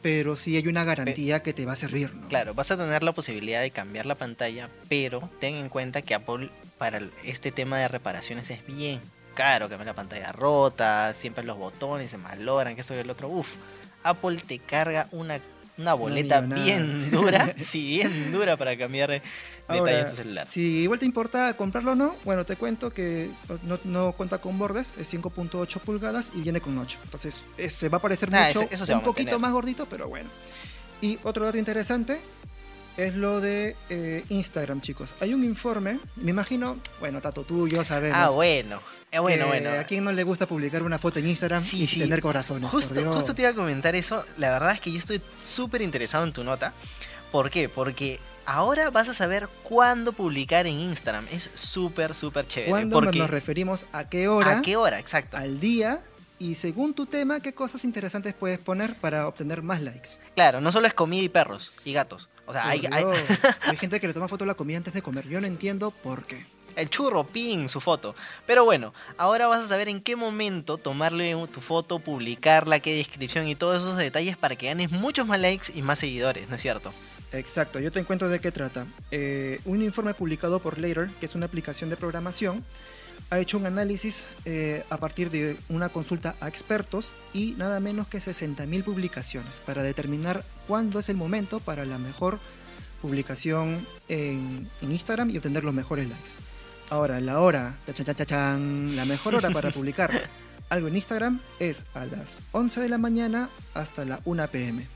pero 0.03 0.37
sí 0.37 0.57
hay 0.57 0.69
una 0.69 0.85
garantía 0.85 1.43
que 1.43 1.53
te 1.55 1.65
va 1.65 1.73
a 1.73 1.77
servir. 1.77 2.15
¿no? 2.15 2.29
Claro, 2.29 2.55
vas 2.55 2.71
a 2.71 2.77
tener 2.77 3.03
la 3.03 3.13
posibilidad 3.13 3.63
de 3.63 3.71
cambiar 3.71 4.05
la 4.05 4.17
pantalla, 4.17 4.69
pero 4.89 5.31
ten 5.41 5.55
en 5.55 5.69
cuenta 5.69 6.03
que 6.03 6.15
Apple 6.15 6.51
para 6.77 7.01
este 7.25 7.53
tema 7.53 7.79
de 7.79 7.89
reparaciones 7.89 8.51
es 8.51 8.67
bien 8.67 9.01
caro, 9.35 9.69
cambiar 9.69 9.87
la 9.87 9.95
pantalla 9.95 10.33
rota, 10.33 11.13
siempre 11.15 11.45
los 11.45 11.59
botones 11.59 12.11
se 12.11 12.19
malogran, 12.19 12.75
que 12.75 12.81
eso 12.81 12.95
y 12.95 12.99
el 12.99 13.11
otro. 13.11 13.29
Uf, 13.29 13.49
Apple 14.03 14.37
te 14.47 14.59
carga 14.59 15.09
una, 15.13 15.41
una 15.79 15.95
boleta 15.95 16.41
bien 16.41 17.11
dura, 17.11 17.55
sí, 17.59 17.97
bien 17.99 18.33
dura 18.33 18.57
para 18.57 18.77
cambiar 18.77 19.11
de 19.11 19.15
detalle 19.17 19.79
Ahora, 19.79 20.01
en 20.01 20.09
tu 20.09 20.15
celular. 20.17 20.47
Si 20.51 20.61
igual 20.61 20.99
te 20.99 21.07
importa 21.07 21.55
comprarlo 21.55 21.93
o 21.93 21.95
no, 21.95 22.15
bueno, 22.25 22.45
te 22.45 22.57
cuento 22.57 22.93
que 22.93 23.31
no, 23.65 23.79
no 23.85 24.13
cuenta 24.13 24.39
con 24.39 24.59
bordes, 24.59 24.95
es 24.99 25.13
5.8 25.13 25.81
pulgadas 25.81 26.33
y 26.35 26.43
viene 26.43 26.61
con 26.61 26.77
8. 26.79 26.99
Entonces, 27.05 27.43
eh, 27.59 27.71
se 27.71 27.89
va 27.89 27.99
a 27.99 28.03
parecer 28.03 28.29
Ah, 28.33 28.47
mucho, 28.47 28.69
eso- 28.71 28.95
un 28.95 29.03
poquito 29.03 29.39
más 29.39 29.53
gordito, 29.53 29.87
pero 29.87 30.09
bueno. 30.09 30.29
Y 31.01 31.19
otro 31.25 31.45
dato 31.45 31.59
interesante 31.59 32.21
es 32.97 33.15
lo 33.17 33.41
de 33.41 33.77
eh, 33.91 34.25
Instagram, 34.29 34.81
chicos. 34.81 35.15
Hay 35.21 35.35
un 35.35 35.43
informe, 35.45 35.99
me 36.17 36.31
imagino, 36.31 36.79
bueno, 37.01 37.21
Tato, 37.21 37.43
tú 37.43 37.67
yo 37.69 37.83
sabemos. 37.85 38.19
Ah, 38.19 38.31
bueno, 38.31 38.81
eh, 39.11 39.19
bueno, 39.19 39.47
bueno. 39.49 39.71
¿A 39.71 39.85
quién 39.85 40.05
no 40.05 40.13
le 40.13 40.23
gusta 40.23 40.47
publicar 40.47 40.83
una 40.83 40.99
foto 40.99 41.19
en 41.19 41.27
Instagram 41.29 41.65
Sí, 41.65 41.85
y 41.85 41.87
sí. 41.87 42.01
tener 42.01 42.21
corazones? 42.21 42.71
por 42.71 42.81
Justo, 42.81 42.95
Dios? 43.01 43.15
justo 43.15 43.35
te 43.35 43.43
iba 43.43 43.51
a 43.51 43.55
comentar 43.55 43.95
eso. 43.97 44.25
La 44.39 44.51
verdad 44.51 44.73
es 44.73 44.81
que 44.81 44.93
yo 44.93 44.99
estoy 44.99 45.21
súper 45.43 45.83
interesado 45.83 46.25
en 46.25 46.33
tu 46.33 46.45
nota. 46.45 46.73
¿Por 47.33 47.51
qué? 47.51 47.69
Porque 47.69 48.21
ahora 48.47 48.91
vas 48.91 49.09
a 49.09 49.15
saber 49.15 49.49
cuándo 49.65 50.13
publicar 50.13 50.67
en 50.69 50.79
Instagram. 50.79 51.27
Es 51.33 51.51
súper, 51.55 52.15
súper 52.15 52.47
chévere. 52.47 52.71
¿Cuándo 52.71 53.01
porque 53.01 53.19
nos 53.19 53.31
referimos? 53.31 53.87
¿A 53.93 54.09
qué 54.09 54.29
hora? 54.29 54.59
¿A 54.59 54.63
qué 54.63 54.77
hora? 54.77 55.01
Exacto. 55.01 55.37
Al 55.37 55.59
día. 55.59 56.01
Y 56.39 56.57
según 56.57 56.95
tu 56.95 57.07
tema, 57.07 57.41
¿qué 57.41 57.53
cosas 57.55 57.85
interesantes 57.85 58.35
puedes 58.35 58.59
poner 58.59 58.97
para 58.97 59.29
obtener 59.29 59.63
más 59.63 59.81
likes? 59.81 60.11
Claro, 60.35 60.61
no 60.61 60.73
solo 60.73 60.87
es 60.87 60.95
comida 60.95 61.23
y 61.23 61.29
perros 61.29 61.73
y 61.85 61.93
gatos. 61.93 62.29
O 62.47 62.53
sea, 62.53 62.69
hay, 62.69 62.83
hay- 62.91 63.05
hay 63.67 63.77
gente 63.77 64.01
que 64.01 64.09
le 64.09 64.13
toma 64.15 64.29
foto 64.29 64.45
a 64.45 64.47
la 64.47 64.55
comida 64.55 64.79
antes 64.79 64.93
de 64.95 65.01
comer. 65.03 65.29
Yo 65.29 65.41
no 65.41 65.47
entiendo 65.47 65.91
por 65.93 66.27
qué. 66.27 66.45
el 66.77 66.91
churro, 66.91 67.25
pin, 67.25 67.69
su 67.69 67.81
foto. 67.81 68.17
Pero 68.47 68.65
bueno, 68.65 68.93
ahora 69.17 69.47
vas 69.47 69.63
a 69.63 69.67
saber 69.69 69.89
en 69.89 70.03
qué 70.03 70.17
momento 70.17 70.77
tomarle 70.77 71.35
tu 71.53 71.61
foto, 71.61 72.01
publicarla, 72.01 72.81
qué 72.81 72.97
descripción 72.97 73.47
y 73.47 73.55
todos 73.55 73.83
esos 73.85 73.97
detalles 73.97 74.37
para 74.37 74.57
que 74.57 74.67
ganes 74.67 74.91
muchos 74.91 75.27
más 75.29 75.39
likes 75.41 75.69
y 75.73 75.83
más 75.83 76.01
seguidores, 76.01 76.49
¿no 76.49 76.57
es 76.57 76.63
cierto? 76.63 76.93
Exacto, 77.33 77.79
yo 77.81 77.91
te 77.93 78.01
encuentro 78.01 78.29
de 78.29 78.41
qué 78.41 78.51
trata. 78.53 78.87
Eh, 79.13 79.61
un 79.65 79.83
informe 79.83 80.15
publicado 80.15 80.61
por 80.61 80.79
Later, 80.79 81.09
que 81.21 81.27
es 81.27 81.35
una 81.37 81.47
aplicación 81.47 81.91
de 81.91 81.97
programación, 81.97 82.65
ha 83.31 83.39
hecho 83.39 83.59
un 83.59 83.67
análisis 83.67 84.27
eh, 84.45 84.85
a 84.91 84.97
partir 84.99 85.31
de 85.31 85.57
una 85.69 85.89
consulta 85.89 86.37
a 86.41 86.49
expertos 86.49 87.15
y 87.33 87.53
nada 87.57 87.81
menos 87.81 88.07
que 88.07 88.19
60.000 88.19 88.85
publicaciones 88.85 89.61
para 89.65 89.83
determinar 89.83 90.45
cuándo 90.69 90.99
es 91.01 91.09
el 91.09 91.17
momento 91.17 91.61
para 91.61 91.85
la 91.85 91.99
mejor 91.99 92.39
publicación 93.03 93.87
en, 94.09 94.69
en 94.81 94.93
Instagram 94.93 95.31
y 95.31 95.37
obtener 95.37 95.65
los 95.65 95.75
mejores 95.75 96.09
likes. 96.09 96.31
Ahora, 96.91 97.21
la 97.21 97.41
hora, 97.41 97.77
la 97.87 99.05
mejor 99.05 99.35
hora 99.35 99.51
para 99.51 99.71
publicar 99.73 100.29
algo 100.69 100.89
en 100.89 100.97
Instagram 100.97 101.41
es 101.59 101.85
a 101.95 102.07
las 102.07 102.37
11 102.53 102.81
de 102.81 102.89
la 102.89 102.99
mañana 102.99 103.49
hasta 103.75 104.05
la 104.05 104.21
1 104.25 104.49
pm. 104.49 104.87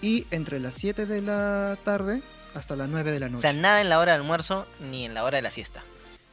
Y 0.00 0.26
entre 0.30 0.58
las 0.58 0.74
7 0.74 1.06
de 1.06 1.22
la 1.22 1.76
tarde 1.84 2.22
hasta 2.54 2.76
las 2.76 2.88
9 2.88 3.12
de 3.12 3.20
la 3.20 3.26
O 3.26 3.30
noche. 3.30 3.42
sea, 3.42 3.52
nada 3.52 3.80
en 3.80 3.88
la 3.88 3.98
hora 3.98 4.12
de 4.12 4.18
almuerzo 4.18 4.66
ni 4.90 5.04
en 5.04 5.14
la 5.14 5.24
hora 5.24 5.36
de 5.36 5.42
la 5.42 5.50
siesta. 5.50 5.82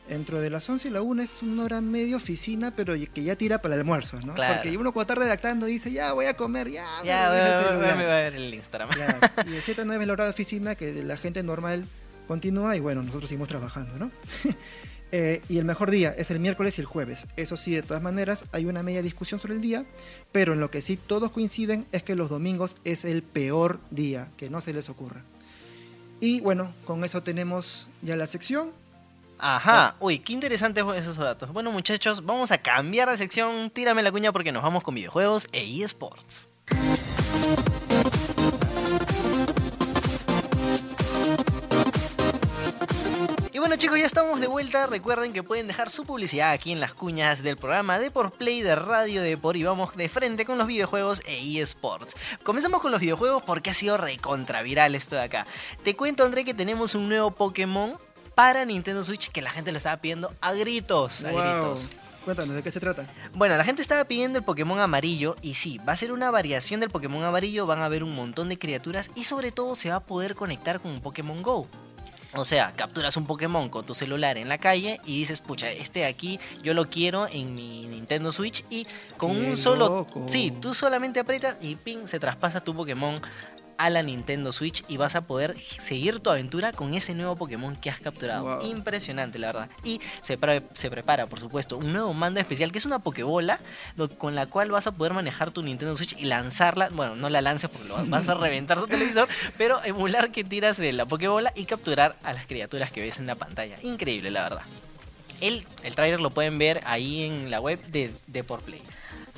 Entre 0.09 0.39
de 0.41 0.49
las 0.49 0.67
11 0.67 0.87
y 0.87 0.91
la 0.91 1.01
1 1.03 1.21
es 1.21 1.43
una 1.43 1.63
hora 1.63 1.81
medio 1.81 2.17
oficina, 2.17 2.73
pero 2.75 2.95
que 3.13 3.23
ya 3.23 3.35
tira 3.35 3.61
para 3.61 3.75
el 3.75 3.81
almuerzo, 3.81 4.19
¿no? 4.25 4.33
Claro. 4.33 4.55
Porque 4.55 4.75
uno 4.75 4.91
cuando 4.91 5.13
está 5.13 5.21
redactando 5.23 5.67
dice, 5.67 5.91
ya 5.91 6.13
voy 6.13 6.25
a 6.25 6.35
comer, 6.35 6.69
ya. 6.71 6.87
Ya, 7.05 7.29
voy, 7.69 7.77
voy- 7.77 7.95
me 7.95 8.05
va 8.05 8.17
a 8.17 8.21
ver 8.21 8.33
el 8.35 8.53
Instagram. 8.53 8.89
Ya, 8.97 9.19
Y 9.45 9.51
de 9.51 9.61
7 9.61 9.81
a 9.81 9.85
9 9.85 10.03
es 10.03 10.07
la 10.07 10.13
hora 10.13 10.23
de 10.25 10.29
oficina 10.31 10.73
que 10.75 11.03
la 11.03 11.15
gente 11.15 11.43
normal 11.43 11.85
continúa 12.27 12.75
y 12.75 12.79
bueno, 12.79 13.03
nosotros 13.03 13.29
seguimos 13.29 13.47
trabajando, 13.49 13.97
¿no? 13.99 14.11
Eh, 15.11 15.41
y 15.49 15.57
el 15.57 15.65
mejor 15.65 15.89
día 15.89 16.13
es 16.15 16.29
el 16.29 16.39
miércoles 16.39 16.77
y 16.77 16.81
el 16.81 16.85
jueves. 16.85 17.25
Eso 17.35 17.57
sí, 17.57 17.71
de 17.73 17.81
todas 17.81 18.03
maneras, 18.03 18.43
hay 18.51 18.65
una 18.65 18.83
media 18.83 19.01
discusión 19.01 19.39
sobre 19.39 19.55
el 19.55 19.61
día, 19.61 19.83
pero 20.31 20.53
en 20.53 20.59
lo 20.59 20.69
que 20.69 20.83
sí 20.83 20.97
todos 20.97 21.31
coinciden 21.31 21.83
es 21.91 22.03
que 22.03 22.13
los 22.13 22.29
domingos 22.29 22.75
es 22.83 23.05
el 23.05 23.23
peor 23.23 23.79
día, 23.89 24.29
que 24.37 24.51
no 24.51 24.61
se 24.61 24.71
les 24.71 24.87
ocurra. 24.87 25.23
Y 26.19 26.41
bueno, 26.41 26.75
con 26.85 27.03
eso 27.03 27.23
tenemos 27.23 27.89
ya 28.03 28.15
la 28.17 28.27
sección. 28.27 28.69
Ajá, 29.41 29.95
uy, 30.01 30.19
qué 30.19 30.33
interesantes 30.33 30.83
esos 30.97 31.15
datos. 31.15 31.53
Bueno, 31.53 31.71
muchachos, 31.71 32.25
vamos 32.25 32.51
a 32.51 32.57
cambiar 32.57 33.09
de 33.09 33.15
sección. 33.15 33.69
Tírame 33.69 34.03
la 34.03 34.11
cuña 34.11 34.33
porque 34.33 34.51
nos 34.51 34.61
vamos 34.61 34.83
con 34.83 34.95
videojuegos 34.95 35.47
e 35.53 35.81
eSports. 35.81 36.49
Y 43.53 43.59
bueno 43.59 43.77
chicos, 43.77 43.97
ya 43.97 44.05
estamos 44.05 44.41
de 44.41 44.47
vuelta. 44.47 44.87
Recuerden 44.87 45.31
que 45.31 45.41
pueden 45.41 45.67
dejar 45.67 45.89
su 45.89 46.05
publicidad 46.05 46.51
aquí 46.51 46.73
en 46.73 46.81
las 46.81 46.93
cuñas 46.93 47.41
del 47.41 47.55
programa 47.55 47.97
de 47.97 48.11
por 48.11 48.31
Play 48.31 48.61
de 48.61 48.75
Radio 48.75 49.21
Depor 49.21 49.55
y 49.55 49.63
vamos 49.63 49.95
de 49.95 50.09
frente 50.09 50.45
con 50.45 50.57
los 50.57 50.67
videojuegos 50.67 51.21
e 51.25 51.61
eSports. 51.61 52.15
Comenzamos 52.43 52.81
con 52.81 52.91
los 52.91 52.99
videojuegos 52.99 53.41
porque 53.43 53.69
ha 53.69 53.73
sido 53.73 53.95
recontraviral 53.95 54.95
esto 54.95 55.15
de 55.15 55.23
acá. 55.23 55.47
Te 55.83 55.95
cuento 55.95 56.25
André 56.25 56.43
que 56.43 56.53
tenemos 56.53 56.93
un 56.93 57.07
nuevo 57.07 57.31
Pokémon 57.31 57.97
para 58.39 58.63
Nintendo 58.63 59.03
Switch 59.03 59.29
que 59.31 59.41
la 59.41 59.49
gente 59.49 59.73
lo 59.73 59.77
estaba 59.79 59.97
pidiendo 59.97 60.33
a 60.39 60.53
gritos, 60.53 61.25
a 61.25 61.31
Wow. 61.31 61.41
gritos. 61.41 61.89
Cuéntanos, 62.23 62.55
¿de 62.55 62.63
qué 62.63 62.71
se 62.71 62.79
trata? 62.79 63.05
Bueno, 63.33 63.57
la 63.57 63.65
gente 63.65 63.81
estaba 63.81 64.05
pidiendo 64.05 64.39
el 64.39 64.45
Pokémon 64.45 64.79
amarillo 64.79 65.35
y 65.41 65.55
sí, 65.55 65.77
va 65.79 65.91
a 65.91 65.97
ser 65.97 66.13
una 66.13 66.31
variación 66.31 66.79
del 66.79 66.89
Pokémon 66.89 67.21
amarillo, 67.21 67.65
van 67.65 67.81
a 67.81 67.85
haber 67.85 68.01
un 68.01 68.15
montón 68.15 68.47
de 68.47 68.57
criaturas 68.57 69.11
y 69.13 69.25
sobre 69.25 69.51
todo 69.51 69.75
se 69.75 69.89
va 69.89 69.95
a 69.97 69.99
poder 69.99 70.35
conectar 70.35 70.79
con 70.79 70.91
un 70.91 71.01
Pokémon 71.01 71.43
Go. 71.43 71.67
O 72.33 72.45
sea, 72.45 72.71
capturas 72.77 73.17
un 73.17 73.25
Pokémon 73.25 73.67
con 73.67 73.85
tu 73.85 73.93
celular 73.93 74.37
en 74.37 74.47
la 74.47 74.57
calle 74.57 75.01
y 75.05 75.19
dices, 75.19 75.41
pucha, 75.41 75.69
este 75.71 75.99
de 75.99 76.05
aquí 76.05 76.39
yo 76.63 76.73
lo 76.73 76.89
quiero 76.89 77.27
en 77.27 77.53
mi 77.53 77.87
Nintendo 77.87 78.31
Switch 78.31 78.63
y 78.69 78.87
con 79.17 79.33
¡Qué 79.33 79.49
un 79.49 79.57
solo... 79.57 79.89
loco! 79.89 80.23
Sí, 80.29 80.51
tú 80.61 80.73
solamente 80.73 81.19
aprietas 81.19 81.57
y 81.61 81.75
ping, 81.75 82.05
se 82.05 82.21
traspasa 82.21 82.61
tu 82.61 82.73
Pokémon 82.73 83.19
a 83.79 83.89
la 83.89 84.03
Nintendo 84.03 84.51
Switch 84.51 84.83
y 84.89 84.97
vas 84.97 85.15
a 85.15 85.21
poder 85.21 85.57
seguir 85.59 86.19
tu 86.19 86.29
aventura 86.29 86.73
con 86.73 86.93
ese 86.93 87.15
nuevo 87.15 87.35
Pokémon 87.35 87.75
que 87.77 87.89
has 87.89 87.99
capturado. 87.99 88.43
Wow. 88.59 88.69
Impresionante, 88.69 89.39
la 89.39 89.47
verdad. 89.47 89.69
Y 89.83 90.01
se, 90.21 90.37
pre- 90.37 90.63
se 90.73 90.91
prepara, 90.91 91.25
por 91.27 91.39
supuesto, 91.39 91.77
un 91.77 91.93
nuevo 91.93 92.13
mando 92.13 92.39
especial 92.39 92.71
que 92.71 92.77
es 92.77 92.85
una 92.85 92.99
Pokébola 92.99 93.59
con 94.17 94.35
la 94.35 94.45
cual 94.47 94.69
vas 94.69 94.85
a 94.85 94.91
poder 94.91 95.13
manejar 95.13 95.51
tu 95.51 95.63
Nintendo 95.63 95.95
Switch 95.95 96.15
y 96.19 96.25
lanzarla. 96.25 96.89
Bueno, 96.89 97.15
no 97.15 97.29
la 97.29 97.41
lances 97.41 97.69
porque 97.69 97.87
lo 97.87 98.05
vas 98.05 98.27
a 98.29 98.33
reventar 98.35 98.77
tu 98.79 98.87
televisor, 98.87 99.27
pero 99.57 99.83
emular 99.85 100.31
que 100.31 100.43
tiras 100.43 100.77
de 100.77 100.91
la 100.93 101.05
Pokébola 101.05 101.51
y 101.55 101.63
capturar 101.65 102.17
a 102.23 102.33
las 102.33 102.45
criaturas 102.45 102.91
que 102.91 103.01
ves 103.01 103.17
en 103.17 103.27
la 103.27 103.35
pantalla. 103.35 103.77
Increíble, 103.81 104.29
la 104.29 104.43
verdad. 104.43 104.61
El, 105.41 105.65
el 105.83 105.95
trailer 105.95 106.19
lo 106.19 106.31
pueden 106.31 106.57
ver 106.59 106.81
ahí 106.85 107.23
en 107.23 107.49
la 107.49 107.61
web 107.61 107.79
de, 107.87 108.13
de 108.27 108.43
Por 108.43 108.59
Play. 108.59 108.81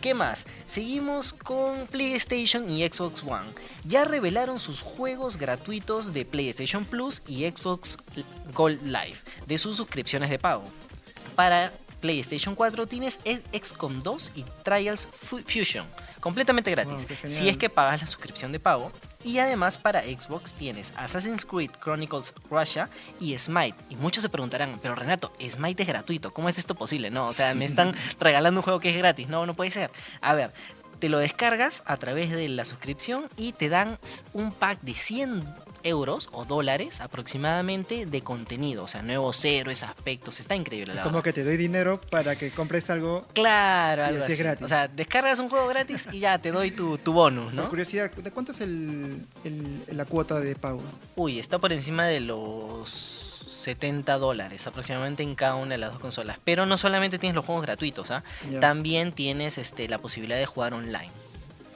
¿Qué 0.02 0.14
más? 0.16 0.46
Seguimos 0.66 1.32
con 1.32 1.86
PlayStation 1.88 2.68
y 2.68 2.84
Xbox 2.88 3.22
One. 3.24 3.48
Ya 3.86 4.04
revelaron 4.04 4.60
sus 4.60 4.82
juegos 4.82 5.38
gratuitos 5.38 6.12
de 6.14 6.26
PlayStation 6.26 6.86
Plus 6.86 7.22
y 7.28 7.48
Xbox 7.48 7.98
Gold 8.54 8.82
Live 8.84 9.18
de 9.46 9.58
sus 9.60 9.78
suscripciones 9.78 10.32
de 10.32 10.40
pago. 10.40 10.64
Para 11.36 11.72
PlayStation 12.00 12.56
4 12.56 12.88
tienes 12.88 13.20
XCOM 13.54 14.02
2 14.02 14.32
y 14.36 14.44
Trials 14.64 15.08
Fu- 15.12 15.38
Fusion, 15.46 15.86
completamente 16.22 16.72
gratis, 16.72 17.06
Wow, 17.08 17.30
si 17.30 17.50
es 17.50 17.58
que 17.58 17.70
pagas 17.70 18.00
la 18.00 18.08
suscripción 18.08 18.52
de 18.52 18.60
pago. 18.60 18.92
Y 19.24 19.40
además 19.40 19.78
para 19.78 20.02
Xbox 20.02 20.54
tienes 20.54 20.94
Assassin's 20.96 21.46
Creed 21.46 21.72
Chronicles 21.84 22.34
Russia 22.50 22.90
y 23.20 23.38
Smite. 23.38 23.76
Y 23.90 23.96
muchos 23.98 24.24
se 24.24 24.30
preguntarán, 24.30 24.80
pero 24.82 24.96
Renato, 24.96 25.34
Smite 25.40 25.84
es 25.84 25.90
gratuito, 25.90 26.34
¿cómo 26.34 26.50
es 26.50 26.58
esto 26.58 26.76
posible? 26.76 27.12
No, 27.12 27.28
o 27.28 27.34
sea, 27.34 27.54
me 27.54 27.66
están 27.66 27.94
regalando 28.20 28.62
un 28.62 28.64
juego 28.64 28.80
que 28.80 28.90
es 28.90 28.98
gratis, 28.98 29.28
no, 29.28 29.46
no 29.46 29.54
puede 29.54 29.72
ser. 29.72 29.92
A 30.22 30.34
ver, 30.34 30.54
te 31.00 31.10
lo 31.10 31.18
descargas 31.18 31.84
a 31.86 31.98
través 31.98 32.32
de 32.32 32.48
la 32.48 32.64
suscripción 32.64 33.28
y 33.36 33.54
te 33.54 33.70
dan 33.70 33.98
un 34.34 34.52
pack 34.52 34.82
de 34.82 34.94
100 34.94 35.44
euros 35.84 36.30
o 36.32 36.46
dólares 36.46 37.02
aproximadamente 37.02 38.06
de 38.06 38.22
contenido, 38.22 38.84
o 38.84 38.88
sea, 38.88 39.02
nuevos 39.02 39.44
héroes, 39.46 39.84
aspectos, 39.84 40.40
está 40.40 40.56
increíble 40.56 40.94
la 40.94 41.04
Como 41.04 41.16
verdad. 41.18 41.24
que 41.24 41.34
te 41.34 41.44
doy 41.44 41.58
dinero 41.58 42.00
para 42.10 42.36
que 42.36 42.52
compres 42.52 42.90
algo. 42.90 43.26
Claro, 43.34 44.02
Y 44.04 44.06
algo 44.06 44.24
así 44.24 44.34
es 44.34 44.40
gratis. 44.40 44.66
O 44.66 44.68
sea, 44.68 44.88
descargas 44.88 45.40
un 45.40 45.50
juego 45.50 45.68
gratis 45.68 46.08
y 46.12 46.20
ya 46.20 46.38
te 46.40 46.52
doy 46.52 46.72
tu, 46.72 46.98
tu 46.98 47.14
bonus, 47.14 47.46
Por 47.46 47.54
¿no? 47.54 47.70
curiosidad, 47.70 48.12
¿de 48.12 48.32
cuánto 48.32 48.52
es 48.52 48.62
el, 48.62 49.26
el- 49.44 49.84
la 49.92 50.06
cuota 50.06 50.40
de 50.40 50.56
pago? 50.56 50.82
Uy, 51.16 51.40
está 51.40 51.60
por 51.60 51.72
encima 51.74 52.06
de 52.06 52.20
los 52.20 52.90
70 53.48 54.18
dólares 54.18 54.66
aproximadamente 54.68 55.24
en 55.24 55.36
cada 55.36 55.56
una 55.56 55.72
de 55.76 55.78
las 55.78 55.92
dos 55.92 56.00
consolas. 56.00 56.38
Pero 56.44 56.66
no 56.66 56.78
solamente 56.78 57.20
tienes 57.20 57.36
los 57.36 57.46
juegos 57.46 57.64
gratuitos, 57.66 58.10
¿ah? 58.12 58.24
También 58.60 59.12
tienes 59.14 59.58
este, 59.58 59.88
la 59.88 60.00
posibilidad 60.00 60.38
de 60.40 60.46
jugar 60.46 60.74
online. 60.74 61.12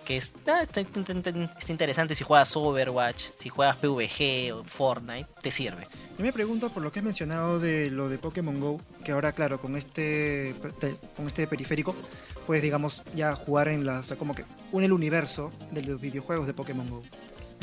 Que 0.06 0.18
es, 0.18 0.32
ah, 0.48 0.62
está, 0.62 0.82
está- 0.82 1.34
interesante 1.68 2.14
si 2.14 2.24
juegas 2.24 2.56
Overwatch, 2.56 3.24
si 3.36 3.50
juegas 3.50 3.76
PvG 3.78 4.54
o 4.54 4.64
Fortnite, 4.64 5.28
te 5.42 5.50
sirve. 5.50 5.88
Yo 6.18 6.24
me 6.24 6.32
pregunto 6.32 6.70
por 6.70 6.84
lo 6.84 6.92
que 6.92 7.00
has 7.00 7.06
mencionado 7.06 7.60
de 7.60 7.90
lo 7.90 8.08
de 8.08 8.18
Pokémon 8.20 8.60
Go, 8.60 8.80
que 9.04 9.12
ahora, 9.12 9.32
claro, 9.32 9.60
con 9.60 9.76
este, 9.76 10.54
te- 10.80 10.96
con 11.16 11.28
este 11.28 11.48
periférico, 11.48 11.96
puedes, 12.46 12.62
digamos, 12.62 13.02
ya 13.16 13.34
jugar 13.34 13.68
en 13.70 13.86
la, 13.86 14.00
o 14.00 14.04
sea, 14.04 14.16
como 14.16 14.36
que 14.36 14.46
une 14.72 14.86
el 14.86 14.94
universo 14.94 15.52
de 15.72 15.82
los 15.84 16.00
videojuegos 16.00 16.46
de 16.46 16.54
Pokémon 16.54 16.88
Go, 16.90 17.02
de 17.02 17.10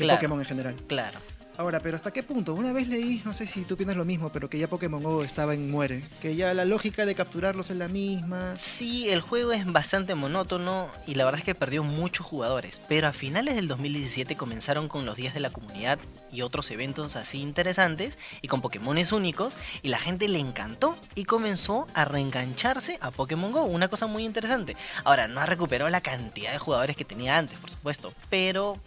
Claro. 0.05 0.17
Pokémon 0.19 0.39
en 0.39 0.45
general. 0.45 0.75
Claro. 0.87 1.19
Ahora, 1.55 1.79
pero 1.79 1.95
¿hasta 1.95 2.11
qué 2.11 2.23
punto? 2.23 2.55
Una 2.55 2.73
vez 2.73 2.87
leí, 2.87 3.21
no 3.25 3.33
sé 3.33 3.45
si 3.45 3.63
tú 3.63 3.77
piensas 3.77 3.95
lo 3.95 4.05
mismo, 4.05 4.29
pero 4.29 4.49
que 4.49 4.57
ya 4.57 4.67
Pokémon 4.67 5.03
Go 5.03 5.23
estaba 5.23 5.53
en 5.53 5.69
muere, 5.69 6.03
que 6.19 6.35
ya 6.35 6.51
la 6.55 6.65
lógica 6.65 7.05
de 7.05 7.13
capturarlos 7.13 7.69
es 7.69 7.77
la 7.77 7.87
misma. 7.87 8.55
Sí, 8.57 9.09
el 9.09 9.21
juego 9.21 9.51
es 9.51 9.71
bastante 9.71 10.15
monótono 10.15 10.87
y 11.05 11.13
la 11.13 11.25
verdad 11.25 11.39
es 11.39 11.45
que 11.45 11.53
perdió 11.53 11.83
muchos 11.83 12.25
jugadores, 12.25 12.81
pero 12.87 13.07
a 13.07 13.13
finales 13.13 13.55
del 13.55 13.67
2017 13.67 14.35
comenzaron 14.35 14.87
con 14.87 15.05
los 15.05 15.15
días 15.15 15.35
de 15.35 15.41
la 15.41 15.51
comunidad 15.51 15.99
y 16.31 16.41
otros 16.41 16.71
eventos 16.71 17.15
así 17.15 17.39
interesantes 17.41 18.17
y 18.41 18.47
con 18.47 18.61
Pokémones 18.61 19.11
únicos 19.11 19.55
y 19.83 19.89
la 19.89 19.99
gente 19.99 20.27
le 20.27 20.39
encantó 20.39 20.97
y 21.13 21.25
comenzó 21.25 21.85
a 21.93 22.05
reengancharse 22.05 22.97
a 22.99 23.11
Pokémon 23.11 23.51
Go, 23.51 23.63
una 23.65 23.89
cosa 23.89 24.07
muy 24.07 24.25
interesante. 24.25 24.75
Ahora, 25.03 25.27
no 25.27 25.39
ha 25.39 25.45
recuperado 25.45 25.91
la 25.91 26.01
cantidad 26.01 26.51
de 26.51 26.57
jugadores 26.57 26.97
que 26.97 27.05
tenía 27.05 27.37
antes, 27.37 27.59
por 27.59 27.69
supuesto, 27.69 28.11
pero 28.31 28.79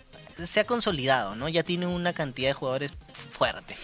se 0.44 0.60
ha 0.60 0.64
consolidado, 0.64 1.34
¿no? 1.36 1.48
Ya 1.48 1.62
tiene 1.62 1.86
una 1.86 2.12
cantidad 2.12 2.50
de 2.50 2.54
jugadores 2.54 2.92
fuerte. 3.32 3.76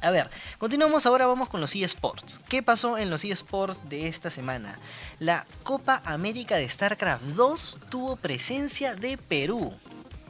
A 0.00 0.10
ver, 0.10 0.28
continuamos 0.58 1.06
ahora, 1.06 1.26
vamos 1.26 1.48
con 1.48 1.62
los 1.62 1.74
eSports. 1.74 2.38
¿Qué 2.48 2.62
pasó 2.62 2.98
en 2.98 3.08
los 3.08 3.24
eSports 3.24 3.88
de 3.88 4.06
esta 4.06 4.30
semana? 4.30 4.78
La 5.18 5.46
Copa 5.62 6.02
América 6.04 6.56
de 6.56 6.68
StarCraft 6.68 7.22
2 7.22 7.78
tuvo 7.88 8.16
presencia 8.16 8.94
de 8.94 9.16
Perú. 9.16 9.72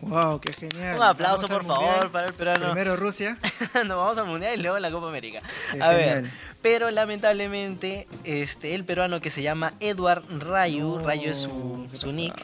¡Wow! 0.00 0.38
¡Qué 0.38 0.52
genial! 0.52 0.96
Un 0.96 1.02
aplauso, 1.02 1.48
Vamos 1.48 1.64
por 1.64 1.66
favor, 1.74 1.90
Mundial. 1.90 2.10
para 2.10 2.26
el 2.26 2.34
peruano. 2.34 2.66
Primero 2.66 2.96
Rusia. 2.96 3.36
Nos 3.74 3.96
vamos 3.96 4.18
al 4.18 4.26
Mundial 4.26 4.58
y 4.58 4.62
luego 4.62 4.76
a 4.76 4.80
la 4.80 4.92
Copa 4.92 5.08
América. 5.08 5.42
Qué 5.72 5.82
A 5.82 5.88
ver, 5.90 6.30
pero 6.62 6.90
lamentablemente 6.92 8.06
este, 8.22 8.76
el 8.76 8.84
peruano 8.84 9.20
que 9.20 9.30
se 9.30 9.42
llama 9.42 9.72
Edward 9.80 10.22
Rayu, 10.40 10.98
No, 10.98 11.04
Rayu 11.04 11.30
es 11.30 11.38
su, 11.38 11.88
su 11.94 12.12
nick. 12.12 12.34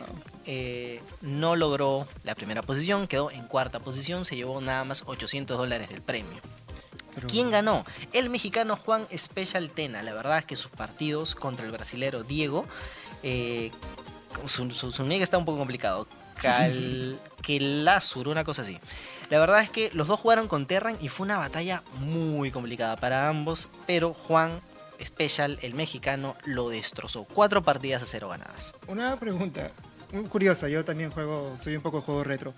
Eh, 0.46 1.00
no 1.20 1.56
logró 1.56 2.06
la 2.24 2.34
primera 2.34 2.62
posición, 2.62 3.06
quedó 3.06 3.30
en 3.30 3.46
cuarta 3.46 3.80
posición, 3.80 4.24
se 4.24 4.36
llevó 4.36 4.60
nada 4.60 4.84
más 4.84 5.02
800 5.06 5.56
dólares 5.58 5.88
del 5.88 6.02
premio. 6.02 6.38
Pero- 7.14 7.26
¿Quién 7.28 7.50
ganó? 7.50 7.84
El 8.12 8.30
mexicano 8.30 8.76
Juan 8.76 9.06
Special 9.16 9.70
Tena. 9.70 10.02
La 10.02 10.14
verdad 10.14 10.38
es 10.38 10.44
que 10.44 10.56
sus 10.56 10.70
partidos 10.70 11.34
contra 11.34 11.66
el 11.66 11.72
brasilero 11.72 12.22
Diego, 12.22 12.66
eh, 13.22 13.70
su, 14.46 14.70
su, 14.70 14.92
su 14.92 15.04
nick 15.04 15.20
está 15.22 15.36
un 15.38 15.44
poco 15.44 15.58
complicado. 15.58 16.06
Cal, 16.40 17.18
Kelazur, 17.42 18.28
una 18.28 18.44
cosa 18.44 18.62
así. 18.62 18.78
La 19.28 19.38
verdad 19.38 19.60
es 19.62 19.70
que 19.70 19.90
los 19.92 20.06
dos 20.08 20.18
jugaron 20.20 20.48
con 20.48 20.66
Terran 20.66 20.96
y 21.00 21.08
fue 21.08 21.24
una 21.24 21.36
batalla 21.38 21.82
muy 22.00 22.50
complicada 22.50 22.96
para 22.96 23.28
ambos, 23.28 23.68
pero 23.86 24.14
Juan 24.14 24.60
Special, 25.04 25.58
el 25.62 25.74
mexicano, 25.74 26.36
lo 26.44 26.68
destrozó. 26.68 27.24
Cuatro 27.24 27.62
partidas 27.62 28.02
a 28.02 28.06
cero 28.06 28.28
ganadas. 28.28 28.74
Una 28.86 29.16
pregunta 29.16 29.70
muy 30.12 30.24
curiosa, 30.24 30.68
yo 30.68 30.84
también 30.84 31.10
juego, 31.10 31.56
soy 31.62 31.76
un 31.76 31.82
poco 31.82 31.98
de 31.98 32.02
juego 32.04 32.24
retro. 32.24 32.54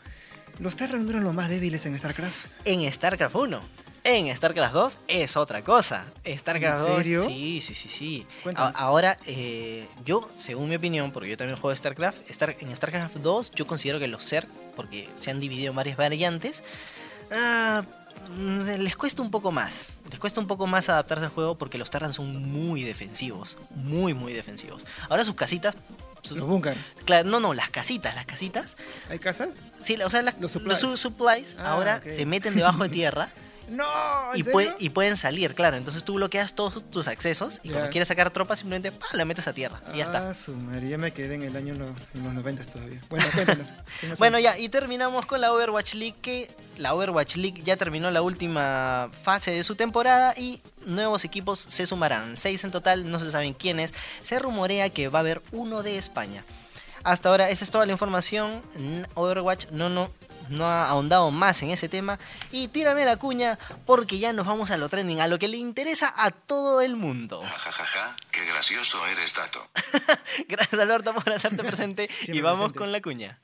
¿Los 0.58 0.76
Terran 0.76 1.08
eran 1.08 1.24
los 1.24 1.34
más 1.34 1.48
débiles 1.48 1.84
en 1.86 1.98
StarCraft? 1.98 2.36
En 2.64 2.90
StarCraft 2.92 3.34
1. 3.34 3.60
En 4.04 4.36
StarCraft 4.36 4.74
2 4.74 4.98
es 5.08 5.36
otra 5.36 5.62
cosa. 5.62 6.04
StarCraft 6.26 6.80
¿En 6.82 6.86
2. 6.88 6.96
serio? 6.98 7.24
Sí, 7.26 7.60
sí, 7.62 7.74
sí, 7.74 7.88
sí. 7.88 8.26
Cuéntanos. 8.42 8.76
Ahora, 8.76 9.16
eh, 9.26 9.86
yo, 10.04 10.28
según 10.38 10.68
mi 10.68 10.74
opinión, 10.76 11.10
porque 11.12 11.30
yo 11.30 11.36
también 11.36 11.58
juego 11.58 11.74
StarCraft, 11.74 12.28
Star- 12.30 12.56
en 12.60 12.74
StarCraft 12.74 13.16
2 13.16 13.52
yo 13.52 13.66
considero 13.66 13.98
que 13.98 14.08
los 14.08 14.26
Zerg, 14.28 14.48
porque 14.76 15.08
se 15.14 15.30
han 15.30 15.40
dividido 15.40 15.70
en 15.70 15.76
varias 15.76 15.96
variantes, 15.96 16.62
ah, 17.30 17.84
les 18.78 18.96
cuesta 18.96 19.22
un 19.22 19.30
poco 19.30 19.52
más. 19.52 19.88
Les 20.10 20.18
cuesta 20.18 20.40
un 20.40 20.46
poco 20.46 20.66
más 20.66 20.88
adaptarse 20.88 21.24
al 21.24 21.30
juego 21.30 21.56
porque 21.56 21.78
los 21.78 21.88
Terran 21.90 22.12
son 22.12 22.50
muy 22.50 22.82
defensivos. 22.82 23.56
Muy, 23.74 24.14
muy 24.14 24.32
defensivos. 24.32 24.84
Ahora 25.08 25.24
sus 25.24 25.34
casitas... 25.34 25.74
Los 26.30 26.44
claro, 27.04 27.28
no, 27.28 27.40
no, 27.40 27.52
las 27.52 27.70
casitas, 27.70 28.14
las 28.14 28.26
casitas 28.26 28.76
¿Hay 29.10 29.18
casas? 29.18 29.50
Sí, 29.80 29.96
o 30.02 30.08
sea, 30.10 30.22
las- 30.22 30.38
Los 30.40 30.52
supplies. 30.52 30.78
su- 30.78 30.96
supplies 30.96 31.56
Ah, 31.58 31.72
ahora 31.72 32.00
se 32.08 32.24
meten 32.26 32.54
debajo 32.54 32.82
de 32.84 32.88
tierra 32.90 33.28
No, 33.72 34.34
¿en 34.34 34.40
Y, 34.40 34.44
serio? 34.44 34.76
y 34.78 34.88
pueden 34.90 35.16
salir, 35.16 35.54
claro. 35.54 35.76
Entonces 35.76 36.04
tú 36.04 36.14
bloqueas 36.14 36.54
todos 36.54 36.82
tus 36.90 37.08
accesos 37.08 37.60
y 37.62 37.68
cuando 37.70 37.86
Ya. 37.86 37.90
quieres 37.90 38.08
sacar 38.08 38.30
tropas 38.30 38.58
simplemente 38.60 38.92
¡pam! 38.92 39.08
la 39.12 39.24
metes 39.24 39.48
a 39.48 39.52
tierra 39.52 39.80
y 39.94 39.98
ya 39.98 40.04
está. 40.04 40.30
Ah, 40.30 40.34
su 40.34 40.54
madre, 40.54 40.88
yo 40.88 40.98
me 40.98 41.12
quedé 41.12 41.34
en 41.36 41.42
el 41.42 41.56
año 41.56 41.74
no- 41.74 41.94
en 42.14 42.24
los 42.24 42.34
90 42.34 42.64
todavía. 42.64 43.00
Bueno, 43.08 43.24
cuéntanos. 43.34 43.66
¿qué 44.00 44.06
más 44.08 44.18
Bueno, 44.18 44.38
ya, 44.38 44.58
y 44.58 44.68
terminamos 44.68 45.26
con 45.26 45.40
la 45.40 45.52
Overwatch 45.52 45.94
League, 45.94 46.16
que 46.20 46.50
la 46.76 46.94
Overwatch 46.94 47.36
League 47.36 47.62
ya 47.64 47.76
terminó 47.76 48.10
la 48.10 48.22
última 48.22 49.10
fase 49.22 49.50
de 49.52 49.64
su 49.64 49.74
temporada 49.74 50.34
y 50.36 50.60
nuevos 50.86 51.24
equipos 51.24 51.58
se 51.68 51.86
sumarán. 51.86 52.36
Seis 52.36 52.64
en 52.64 52.70
total, 52.70 53.10
no 53.10 53.18
se 53.20 53.30
saben 53.30 53.54
quiénes. 53.54 53.94
Se 54.22 54.38
rumorea 54.38 54.88
que 54.90 55.08
va 55.08 55.18
a 55.18 55.20
haber 55.20 55.42
uno 55.52 55.82
de 55.82 55.96
España. 55.98 56.44
Hasta 57.04 57.30
ahora, 57.30 57.50
esa 57.50 57.64
es 57.64 57.70
toda 57.72 57.84
la 57.84 57.90
información. 57.92 58.62
Overwatch 59.14 59.66
no, 59.72 59.88
no, 59.88 60.08
no 60.48 60.66
ha 60.66 60.88
ahondado 60.88 61.30
más 61.30 61.62
en 61.62 61.70
ese 61.70 61.88
tema. 61.88 62.18
Y 62.50 62.68
tírame 62.68 63.04
la 63.04 63.16
cuña, 63.16 63.58
porque 63.86 64.18
ya 64.18 64.32
nos 64.32 64.46
vamos 64.46 64.70
a 64.70 64.76
lo 64.76 64.88
trending, 64.88 65.20
a 65.20 65.28
lo 65.28 65.38
que 65.38 65.48
le 65.48 65.56
interesa 65.56 66.12
a 66.16 66.30
todo 66.30 66.80
el 66.80 66.96
mundo. 66.96 67.42
Ja, 67.42 67.58
ja, 67.58 67.72
ja, 67.72 67.84
ja, 67.86 68.16
qué 68.30 68.44
gracioso 68.46 69.04
eres, 69.06 69.32
Tato. 69.32 69.66
Gracias, 70.48 70.80
Alberto, 70.80 71.14
por 71.14 71.32
hacerte 71.32 71.62
presente. 71.64 72.08
y 72.26 72.40
vamos 72.40 72.72
presente. 72.72 72.78
con 72.78 72.92
la 72.92 73.00
cuña. 73.00 73.38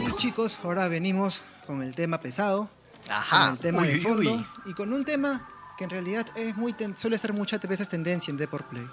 Y 0.00 0.12
chicos, 0.16 0.58
ahora 0.62 0.88
venimos 0.88 1.42
con 1.66 1.82
el 1.82 1.94
tema 1.94 2.20
pesado, 2.20 2.68
Ajá. 3.08 3.46
con 3.46 3.52
el 3.54 3.58
tema 3.58 3.82
Uy, 3.82 3.88
de 3.88 3.98
fondo 4.00 4.30
uy. 4.32 4.46
y 4.66 4.72
con 4.74 4.92
un 4.92 5.04
tema 5.04 5.48
que 5.76 5.84
en 5.84 5.90
realidad 5.90 6.26
es 6.34 6.56
muy 6.56 6.74
suele 6.96 7.18
ser 7.18 7.32
muchas 7.32 7.60
veces 7.60 7.88
tendencia 7.88 8.30
en 8.30 8.36
Deport 8.36 8.66
Play. 8.68 8.88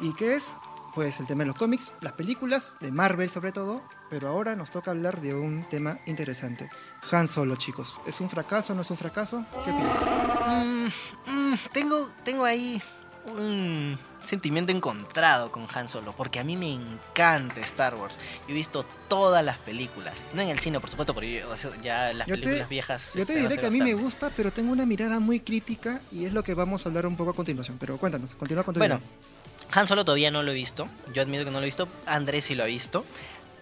¿Y 0.00 0.14
qué 0.14 0.36
es? 0.36 0.54
Pues 0.94 1.20
el 1.20 1.26
tema 1.26 1.42
de 1.42 1.46
los 1.46 1.56
cómics, 1.56 1.94
las 2.02 2.12
películas, 2.12 2.74
de 2.80 2.92
Marvel 2.92 3.30
sobre 3.30 3.50
todo, 3.50 3.82
pero 4.10 4.28
ahora 4.28 4.54
nos 4.54 4.70
toca 4.70 4.90
hablar 4.90 5.22
de 5.22 5.34
un 5.34 5.64
tema 5.64 5.98
interesante. 6.06 6.68
Han 7.10 7.28
Solo, 7.28 7.56
chicos. 7.56 7.98
¿Es 8.06 8.20
un 8.20 8.28
fracaso 8.28 8.74
no 8.74 8.82
es 8.82 8.90
un 8.90 8.98
fracaso? 8.98 9.44
¿Qué 9.64 9.70
opinas? 9.70 10.04
Mm, 10.46 10.86
mm, 11.30 11.58
tengo, 11.72 12.10
tengo 12.24 12.44
ahí 12.44 12.82
un 13.26 13.98
sentimiento 14.22 14.72
encontrado 14.72 15.50
con 15.52 15.66
Han 15.74 15.88
Solo, 15.88 16.12
porque 16.16 16.38
a 16.40 16.44
mí 16.44 16.56
me 16.56 16.72
encanta 16.72 17.60
Star 17.60 17.94
Wars. 17.94 18.18
Yo 18.46 18.50
he 18.50 18.54
visto 18.54 18.84
todas 19.08 19.44
las 19.44 19.58
películas, 19.58 20.14
no 20.34 20.42
en 20.42 20.48
el 20.48 20.58
cine, 20.58 20.80
por 20.80 20.90
supuesto, 20.90 21.14
porque 21.14 21.40
yo- 21.40 21.72
ya 21.82 22.12
las 22.12 22.26
Yo 22.28 22.34
te- 22.34 22.40
películas 22.42 22.68
viejas. 22.68 23.06
Yo 23.14 23.26
te 23.26 23.32
este, 23.34 23.34
diré 23.48 23.58
que 23.58 23.66
a 23.66 23.70
mí 23.70 23.80
me 23.80 23.94
gusta, 23.94 24.30
pero 24.36 24.50
tengo 24.52 24.72
una 24.72 24.86
mirada 24.86 25.20
muy 25.20 25.40
crítica 25.40 26.00
y 26.10 26.24
es 26.24 26.32
lo 26.32 26.42
que 26.44 26.54
vamos 26.54 26.84
a 26.84 26.88
hablar 26.88 27.06
un 27.06 27.16
poco 27.16 27.30
a 27.30 27.34
continuación. 27.34 27.76
Pero 27.78 27.96
cuéntanos, 27.96 28.34
continúa 28.34 28.64
con 28.64 28.74
tu 28.74 28.78
Bueno, 28.80 28.96
idea. 28.96 29.06
Han 29.74 29.86
Solo 29.86 30.04
todavía 30.04 30.30
no 30.30 30.42
lo 30.42 30.50
he 30.50 30.54
visto. 30.54 30.88
Yo 31.14 31.22
admito 31.22 31.44
que 31.44 31.50
no 31.50 31.58
lo 31.58 31.64
he 31.64 31.66
visto. 31.66 31.88
Andrés 32.06 32.44
sí 32.46 32.54
lo 32.54 32.62
ha 32.64 32.66
visto. 32.66 33.04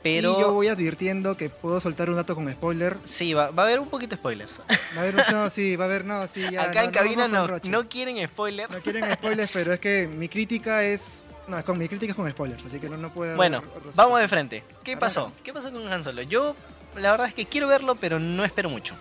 Pero 0.03 0.33
Y 0.37 0.41
yo 0.41 0.55
voy 0.55 0.69
advirtiendo 0.69 1.37
que 1.37 1.51
puedo 1.51 1.79
soltar 1.81 2.09
un 2.09 2.17
dato 2.17 2.35
con 2.35 2.51
spoiler. 2.51 2.97
sí, 3.05 3.35
va, 3.35 3.51
va 3.51 3.65
a 3.65 3.67
haber 3.67 3.81
un 3.81 3.89
poquito 3.89 4.11
de 4.11 4.17
spoilers. 4.17 4.59
Va 4.97 5.01
a 5.01 5.01
haber, 5.01 5.33
no, 5.33 5.51
sí, 5.51 5.77
va 5.77 5.85
a 5.85 5.89
haber, 5.89 6.05
no, 6.05 6.27
sí, 6.27 6.47
ya. 6.51 6.63
Acá 6.65 6.81
no, 6.81 6.87
en 6.87 6.91
cabina 6.91 7.29
no, 7.29 7.47
no 7.47 7.89
quieren 7.89 8.27
spoilers. 8.27 8.71
No 8.71 8.79
quieren 8.81 9.05
spoilers, 9.13 9.51
pero 9.53 9.73
es 9.75 9.81
que 9.81 10.09
mi 10.09 10.29
crítica 10.29 10.83
es. 10.85 11.23
No, 11.49 11.59
es 11.59 11.65
con, 11.65 11.79
mi 11.79 11.89
crítica 11.89 12.13
es 12.13 12.17
con 12.17 12.31
spoilers, 12.31 12.65
así 12.65 12.79
que 12.79 12.89
no, 12.89 12.97
no 12.97 13.09
haber 13.09 13.37
Bueno, 13.37 13.63
vamos 13.95 14.21
de 14.21 14.29
frente. 14.29 14.65
¿Qué 14.85 14.93
Arranca. 14.93 15.07
pasó? 15.07 15.33
¿Qué 15.43 15.53
pasó 15.53 15.73
con 15.73 15.87
Han 15.93 16.03
Solo? 16.05 16.23
Yo, 16.23 16.55
la 16.97 17.11
verdad 17.11 17.27
es 17.27 17.35
que 17.35 17.45
quiero 17.45 17.67
verlo, 17.67 17.97
pero 17.97 18.19
no 18.19 18.45
espero 18.45 18.71
mucho. 18.71 18.95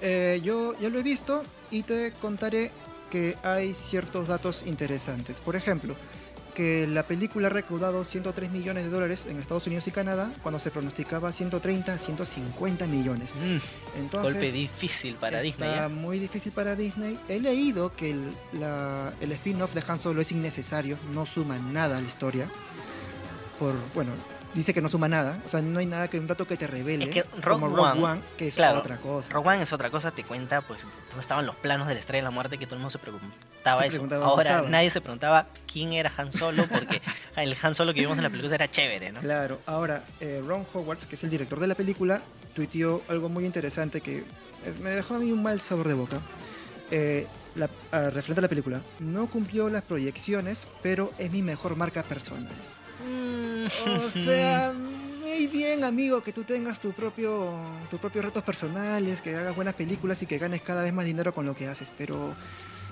Eh, 0.00 0.40
yo 0.44 0.78
ya 0.78 0.88
lo 0.90 0.98
he 0.98 1.02
visto 1.02 1.44
y 1.70 1.82
te 1.82 2.12
contaré 2.20 2.70
que 3.10 3.36
hay 3.42 3.74
ciertos 3.74 4.28
datos 4.28 4.62
interesantes. 4.66 5.40
Por 5.40 5.56
ejemplo, 5.56 5.94
que 6.54 6.86
la 6.86 7.04
película 7.04 7.48
ha 7.48 7.50
recaudado 7.50 8.04
103 8.04 8.50
millones 8.52 8.84
de 8.84 8.90
dólares 8.90 9.26
en 9.28 9.38
Estados 9.40 9.66
Unidos 9.66 9.86
y 9.88 9.90
Canadá, 9.90 10.30
cuando 10.42 10.58
se 10.58 10.70
pronosticaba 10.70 11.32
130, 11.32 11.98
150 11.98 12.86
millones. 12.86 13.34
Mm, 13.34 13.98
Entonces, 14.00 14.32
golpe 14.34 14.52
difícil 14.52 15.16
para 15.16 15.40
Disney. 15.40 15.68
¿eh? 15.68 15.88
muy 15.88 16.18
difícil 16.18 16.52
para 16.52 16.76
Disney. 16.76 17.18
He 17.28 17.40
leído 17.40 17.94
que 17.94 18.10
el, 18.12 18.32
la- 18.52 19.12
el 19.20 19.32
spin-off 19.32 19.74
de 19.74 19.82
Han 19.86 19.98
Solo 19.98 20.20
es 20.22 20.30
innecesario, 20.32 20.96
no 21.12 21.26
suma 21.26 21.58
nada 21.58 21.98
a 21.98 22.00
la 22.00 22.06
historia. 22.06 22.48
Por, 23.58 23.74
bueno, 23.94 24.12
dice 24.54 24.72
que 24.72 24.80
no 24.80 24.88
suma 24.88 25.08
nada, 25.08 25.38
o 25.44 25.48
sea, 25.48 25.60
no 25.60 25.78
hay 25.78 25.86
nada 25.86 26.08
que 26.08 26.18
un 26.18 26.26
dato 26.26 26.46
que 26.46 26.56
te 26.56 26.66
revele. 26.66 27.04
Es 27.04 27.10
que 27.10 27.22
como 27.22 27.68
Rogue 27.68 27.76
Rogue 27.76 27.90
One, 27.90 28.02
One, 28.04 28.20
que 28.36 28.48
es 28.48 28.54
claro, 28.54 28.78
otra 28.78 28.96
cosa. 28.96 29.32
Rogue 29.32 29.48
One 29.48 29.62
es 29.62 29.72
otra 29.72 29.90
cosa, 29.90 30.10
te 30.10 30.24
cuenta 30.24 30.60
pues 30.62 30.82
dónde 30.82 31.20
estaban 31.20 31.46
los 31.46 31.56
planos 31.56 31.88
de 31.88 31.94
la 31.94 32.00
Estrella 32.00 32.22
de 32.22 32.24
la 32.24 32.30
Muerte 32.30 32.58
que 32.58 32.66
todo 32.66 32.76
el 32.76 32.80
mundo 32.80 32.90
se 32.90 32.98
preguntaba 32.98 33.80
Se 33.82 33.88
eso. 33.88 33.94
preguntaba 33.94 34.26
Ahora 34.26 34.62
nadie 34.62 34.90
se 34.90 35.00
preguntaba 35.00 35.46
quién 35.70 35.92
era 35.92 36.12
Han 36.16 36.32
Solo 36.32 36.66
porque 36.66 37.02
el 37.36 37.56
Han 37.62 37.74
Solo 37.74 37.92
que 37.92 38.00
vimos 38.00 38.16
en 38.18 38.24
la 38.24 38.30
película 38.30 38.54
era 38.54 38.70
chévere, 38.70 39.12
¿no? 39.12 39.20
Claro, 39.20 39.60
ahora 39.66 40.04
eh, 40.20 40.42
Ron 40.44 40.66
Howard, 40.72 40.98
que 40.98 41.16
es 41.16 41.24
el 41.24 41.30
director 41.30 41.58
de 41.60 41.66
la 41.66 41.74
película, 41.74 42.22
tuiteó 42.54 43.02
algo 43.08 43.28
muy 43.28 43.44
interesante 43.44 44.00
que 44.00 44.24
me 44.82 44.90
dejó 44.90 45.16
a 45.16 45.18
mí 45.18 45.32
un 45.32 45.42
mal 45.42 45.60
sabor 45.60 45.88
de 45.88 45.94
boca. 45.94 46.18
Eh, 46.90 47.26
la, 47.56 47.68
ah, 47.92 48.10
referente 48.10 48.40
a 48.40 48.42
la 48.42 48.48
película, 48.48 48.80
no 48.98 49.26
cumplió 49.26 49.68
las 49.68 49.82
proyecciones, 49.82 50.66
pero 50.82 51.12
es 51.18 51.30
mi 51.30 51.42
mejor 51.42 51.76
marca 51.76 52.02
personal. 52.02 52.52
Mm, 53.06 53.66
O 54.06 54.10
sea, 54.10 54.72
muy 54.72 55.46
bien, 55.46 55.84
amigo, 55.84 56.22
que 56.22 56.32
tú 56.32 56.44
tengas 56.44 56.78
tu 56.80 56.92
propio, 56.92 57.52
tus 57.90 58.00
propios 58.00 58.24
retos 58.24 58.42
personales, 58.42 59.20
que 59.20 59.34
hagas 59.36 59.54
buenas 59.54 59.74
películas 59.74 60.22
y 60.22 60.26
que 60.26 60.38
ganes 60.38 60.62
cada 60.62 60.82
vez 60.82 60.92
más 60.92 61.04
dinero 61.04 61.34
con 61.34 61.46
lo 61.46 61.54
que 61.54 61.68
haces, 61.68 61.92
pero 61.96 62.34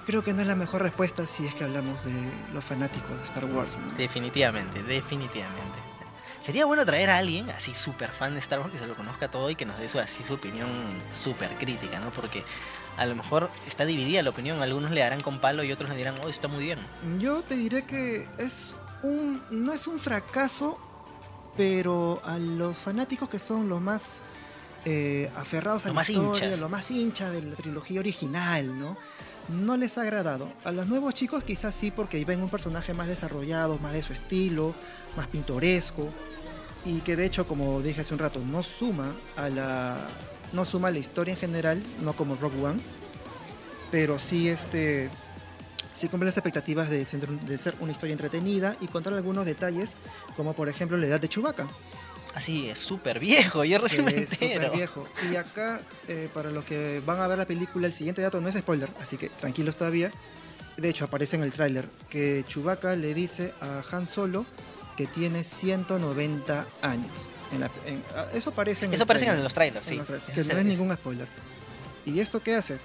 creo 0.07 0.25
que 0.25 0.33
no 0.33 0.41
es 0.43 0.47
la 0.49 0.57
mejor 0.57 0.83
respuesta 0.83 1.27
si 1.27 1.47
es 1.47 1.55
que 1.55 1.65
hablamos 1.65 2.05
de 2.05 2.13
los 2.53 2.65
fanáticos 2.65 3.17
de 3.19 3.25
Star 3.25 3.45
Wars. 3.45 3.79
¿no? 3.79 3.93
definitivamente, 3.97 4.83
definitivamente. 4.83 5.79
Sería 6.41 6.65
bueno 6.67 6.85
traer 6.85 7.09
a 7.11 7.19
alguien 7.19 7.49
así 7.51 7.73
súper 7.73 8.11
fan 8.11 8.35
de 8.35 8.41
Star 8.41 8.59
Wars 8.59 8.73
que 8.73 8.79
se 8.79 8.87
lo 8.89 8.95
conozca 8.95 9.29
todo 9.31 9.49
y 9.49 9.55
que 9.55 9.65
nos 9.65 9.79
dé 9.79 9.89
su, 9.89 10.01
así 10.01 10.25
su 10.25 10.35
opinión 10.35 10.69
súper 11.13 11.51
crítica, 11.51 12.01
¿no? 12.01 12.11
Porque 12.11 12.43
a 12.97 13.07
lo 13.07 13.15
mejor 13.15 13.49
está 13.67 13.85
dividida 13.85 14.23
la 14.23 14.31
opinión, 14.31 14.61
algunos 14.61 14.91
le 14.91 15.01
darán 15.01 15.21
con 15.21 15.39
palo 15.39 15.63
y 15.63 15.71
otros 15.71 15.89
le 15.91 15.97
dirán, 15.97 16.17
oh, 16.25 16.29
está 16.29 16.49
muy 16.49 16.65
bien. 16.65 16.81
Yo 17.21 17.43
te 17.43 17.55
diré 17.55 17.85
que 17.85 18.27
es 18.39 18.75
un, 19.03 19.43
no 19.51 19.73
es 19.73 19.87
un 19.87 19.99
fracaso, 19.99 20.79
pero 21.57 22.21
a 22.25 22.39
los 22.39 22.77
fanáticos 22.77 23.29
que 23.29 23.39
son 23.39 23.69
los 23.69 23.81
más 23.81 24.21
eh, 24.85 25.31
aferrados 25.37 25.85
a 25.85 25.89
Los 25.89 25.95
la 25.95 26.01
más 26.01 26.11
historia, 26.11 26.45
hinchas. 26.47 26.61
los 26.61 26.71
más 26.71 26.91
hinchas 26.91 27.33
de 27.33 27.43
la 27.43 27.55
trilogía 27.57 28.01
original, 28.01 28.79
¿no? 28.79 28.97
No 29.49 29.77
les 29.77 29.99
ha 29.99 30.03
agradado. 30.03 30.49
A 30.65 30.73
los 30.73 30.87
nuevos 30.87 31.15
chicos 31.15 31.45
quizás 31.45 31.75
sí, 31.75 31.91
porque 31.91 32.25
ven 32.25 32.43
un 32.43 32.49
personaje 32.49 32.95
más 32.95 33.09
desarrollado, 33.09 33.79
más 33.79 33.93
de 33.93 34.03
su 34.03 34.13
estilo, 34.13 34.75
más 35.17 35.27
pintoresco, 35.29 36.09
y 36.85 37.01
que 37.01 37.17
de 37.17 37.27
hecho, 37.27 37.47
como 37.47 37.81
dije 37.81 38.01
hace 38.01 38.15
un 38.15 38.21
rato, 38.21 38.41
no 38.41 38.63
suma 38.63 39.13
a 39.37 39.49
la, 39.49 39.99
no 40.53 40.65
suma 40.65 40.89
a 40.89 40.91
la 40.91 40.99
historia 40.99 41.35
en 41.35 41.39
general, 41.39 41.83
no 42.03 42.13
como 42.13 42.37
Rogue 42.37 42.63
One, 42.65 42.81
pero 43.91 44.19
sí 44.19 44.49
este 44.49 45.11
sí 45.95 46.09
cumple 46.09 46.27
las 46.27 46.37
expectativas 46.37 46.89
de 46.91 47.05
ser, 47.07 47.27
de 47.29 47.59
ser 47.59 47.75
una 47.81 47.93
historia 47.93 48.13
entretenida 48.13 48.77
y 48.81 48.87
contar 48.89 49.13
algunos 49.15 49.45
detalles, 49.47 49.95
como 50.37 50.55
por 50.55 50.69
ejemplo 50.69 50.97
la 50.97 51.07
edad 51.07 51.21
de 51.21 51.29
Chewbacca, 51.29 51.67
Así 52.35 52.71
es 52.71 52.79
súper 52.79 53.19
viejo, 53.21 53.63
yo 53.63 53.77
recién 53.77 54.07
me 54.07 54.17
es 54.17 54.31
súper 54.31 54.53
entero. 54.53 54.73
viejo. 54.73 55.07
Y 55.31 55.37
acá, 55.37 55.83
eh, 56.09 56.31
para 56.33 56.51
los 56.51 56.65
que 56.65 57.03
van 57.05 57.21
a 57.21 57.27
ver 57.27 57.37
la 57.37 57.45
película, 57.47 57.87
el 57.87 57.93
siguiente 57.93 58.23
dato 58.23 58.41
no 58.41 58.49
es 58.49 58.55
spoiler, 58.57 58.89
así 59.03 59.19
que 59.19 59.29
tranquilos 59.29 59.77
todavía. 59.77 60.11
De 60.79 60.89
hecho, 60.89 61.05
aparece 61.05 61.37
en 61.37 61.43
el 61.43 61.53
tráiler 61.53 61.87
que 62.09 62.43
Chewbacca 62.49 62.97
le 62.97 63.13
dice 63.13 63.53
a 63.61 63.83
Han 63.93 64.07
Solo 64.07 64.47
que 64.97 65.07
tiene 65.07 65.45
190 65.45 66.65
años. 66.81 67.29
En 67.53 67.61
la- 67.61 67.71
en- 67.85 68.03
ah, 68.17 68.27
eso 68.33 68.49
aparece 68.49 68.87
en 68.87 68.95
Eso 68.95 69.03
aparece 69.03 69.27
en 69.27 69.43
los 69.45 69.53
trailers, 69.53 69.87
sí. 69.87 69.97
los 69.97 70.07
trailers, 70.07 70.31
que 70.31 70.55
no 70.55 70.59
es 70.61 70.65
ningún 70.67 70.95
spoiler. 70.95 71.27
¿Y 72.07 72.19
esto 72.21 72.43
qué 72.43 72.55
hace? 72.55 72.79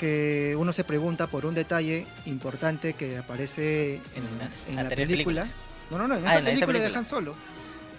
Que 0.00 0.56
uno 0.58 0.72
se 0.72 0.82
pregunta 0.82 1.26
por 1.26 1.44
un 1.44 1.54
detalle 1.54 2.06
importante 2.24 2.94
que 2.94 3.18
aparece 3.18 3.96
en, 4.14 4.26
En 4.32 4.38
las 4.38 4.66
en 4.66 4.76
la 4.76 4.82
película. 4.88 5.06
películas. 5.06 5.50
No, 5.90 5.98
no, 5.98 6.08
no, 6.08 6.16
en 6.16 6.26
Ah, 6.26 6.38
en 6.38 6.46
esa 6.48 6.64
película, 6.66 6.66
de 6.66 6.78
película. 6.84 6.98
Han 6.98 7.04
Solo. 7.04 7.34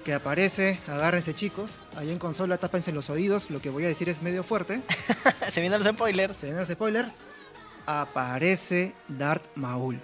Que 0.03 0.15
aparece, 0.15 0.79
agárrense 0.87 1.35
chicos, 1.35 1.75
ahí 1.95 2.09
en 2.09 2.17
consola, 2.17 2.57
tápense 2.57 2.91
los 2.91 3.11
oídos, 3.11 3.51
lo 3.51 3.61
que 3.61 3.69
voy 3.69 3.85
a 3.85 3.87
decir 3.87 4.09
es 4.09 4.23
medio 4.23 4.43
fuerte. 4.43 4.81
se 5.51 5.61
vienen 5.61 5.83
los 5.83 5.93
spoilers. 5.93 6.35
Se 6.37 6.47
vienen 6.47 6.61
los 6.61 6.69
spoilers. 6.69 7.11
Aparece 7.85 8.95
Darth 9.07 9.45
Maul. 9.55 9.99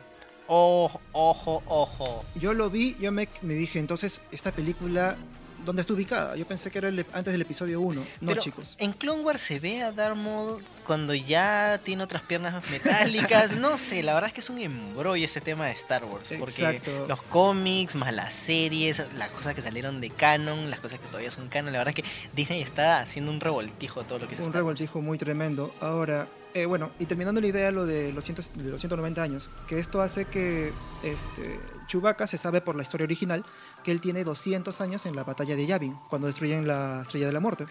Ojo, 0.46 1.02
ojo, 1.14 1.64
ojo. 1.66 2.24
Yo 2.36 2.54
lo 2.54 2.70
vi, 2.70 2.96
yo 3.00 3.12
me, 3.12 3.28
me 3.42 3.56
dije, 3.56 3.80
entonces, 3.80 4.22
esta 4.32 4.52
película, 4.52 5.18
¿dónde 5.66 5.82
está 5.82 5.94
ubicada? 5.94 6.36
Yo 6.36 6.46
pensé 6.46 6.72
que 6.72 6.78
era 6.78 6.88
el- 6.90 7.06
antes 7.14 7.32
del 7.34 7.42
episodio 7.42 7.82
1. 7.82 8.02
No, 8.22 8.28
Pero 8.28 8.42
chicos. 8.42 8.76
En 8.80 8.94
Clone 8.94 9.22
Wars 9.24 9.42
se 9.42 9.60
ve 9.60 9.82
a 9.84 9.92
Darth 9.92 10.16
Maul 10.18 10.64
cuando 10.86 11.14
ya 11.14 11.80
tiene 11.84 12.04
otras 12.04 12.22
piernas 12.24 12.64
metálicas. 12.72 13.56
no 13.58 13.78
sé, 13.78 14.04
la 14.04 14.14
verdad 14.14 14.28
es 14.30 14.34
que 14.34 14.40
es 14.42 14.50
un 14.50 14.60
embrollo 14.60 15.24
ese 15.26 15.42
tema 15.42 15.66
de 15.66 15.72
Star 15.74 16.06
Wars. 16.06 16.34
Porque 16.40 16.64
Exacto. 16.66 17.06
los 17.08 17.22
cómics, 17.24 17.96
más 17.96 18.14
las 18.14 18.34
series, 18.34 19.04
las 19.16 19.30
cosas 19.30 19.54
que 19.56 19.62
salieron 19.62 20.00
de 20.02 20.10
canon, 20.10 20.70
las 20.70 20.80
cosas 20.80 21.00
que 21.00 21.08
todavía 21.08 21.32
son 21.32 21.48
canon. 21.50 21.74
La 21.74 21.80
verdad 21.80 21.94
es 21.98 22.04
que 22.04 22.10
Disney 22.34 22.62
está 22.62 23.00
haciendo 23.02 23.32
un 23.32 23.40
revoltijo 23.40 24.04
todo 24.04 24.20
lo 24.20 24.28
que 24.28 24.36
es 24.36 24.40
Un 24.40 24.48
Star 24.48 24.64
Wars. 24.64 24.80
revoltijo 24.80 25.02
muy 25.02 25.18
tremendo. 25.18 25.74
Ahora, 25.82 26.28
eh, 26.54 26.66
bueno, 26.66 26.92
y 26.98 27.06
terminando 27.06 27.42
la 27.42 27.48
idea 27.48 27.72
lo 27.72 27.86
de 27.86 28.14
los, 28.14 28.26
cientos- 28.26 28.52
de 28.54 28.70
los 28.72 28.80
190 28.82 29.22
años, 29.22 29.50
que 29.68 29.80
esto 29.80 30.02
hace 30.02 30.26
que 30.26 30.72
este, 31.04 31.60
Chewbacca 31.88 32.28
se 32.28 32.38
sabe 32.38 32.62
por 32.62 32.76
la 32.76 32.84
historia 32.84 33.06
original 33.06 33.46
que 33.84 33.92
él 33.92 34.02
tiene 34.02 34.24
200 34.24 34.80
años 34.82 35.06
en 35.06 35.16
la 35.16 35.24
batalla 35.24 35.56
de 35.56 35.66
Yavin, 35.66 35.96
cuando 36.10 36.28
destruyen 36.28 36.68
la 36.68 37.02
Estrella 37.02 37.28
de 37.28 37.34
la 37.34 37.40
Muerte. 37.40 37.66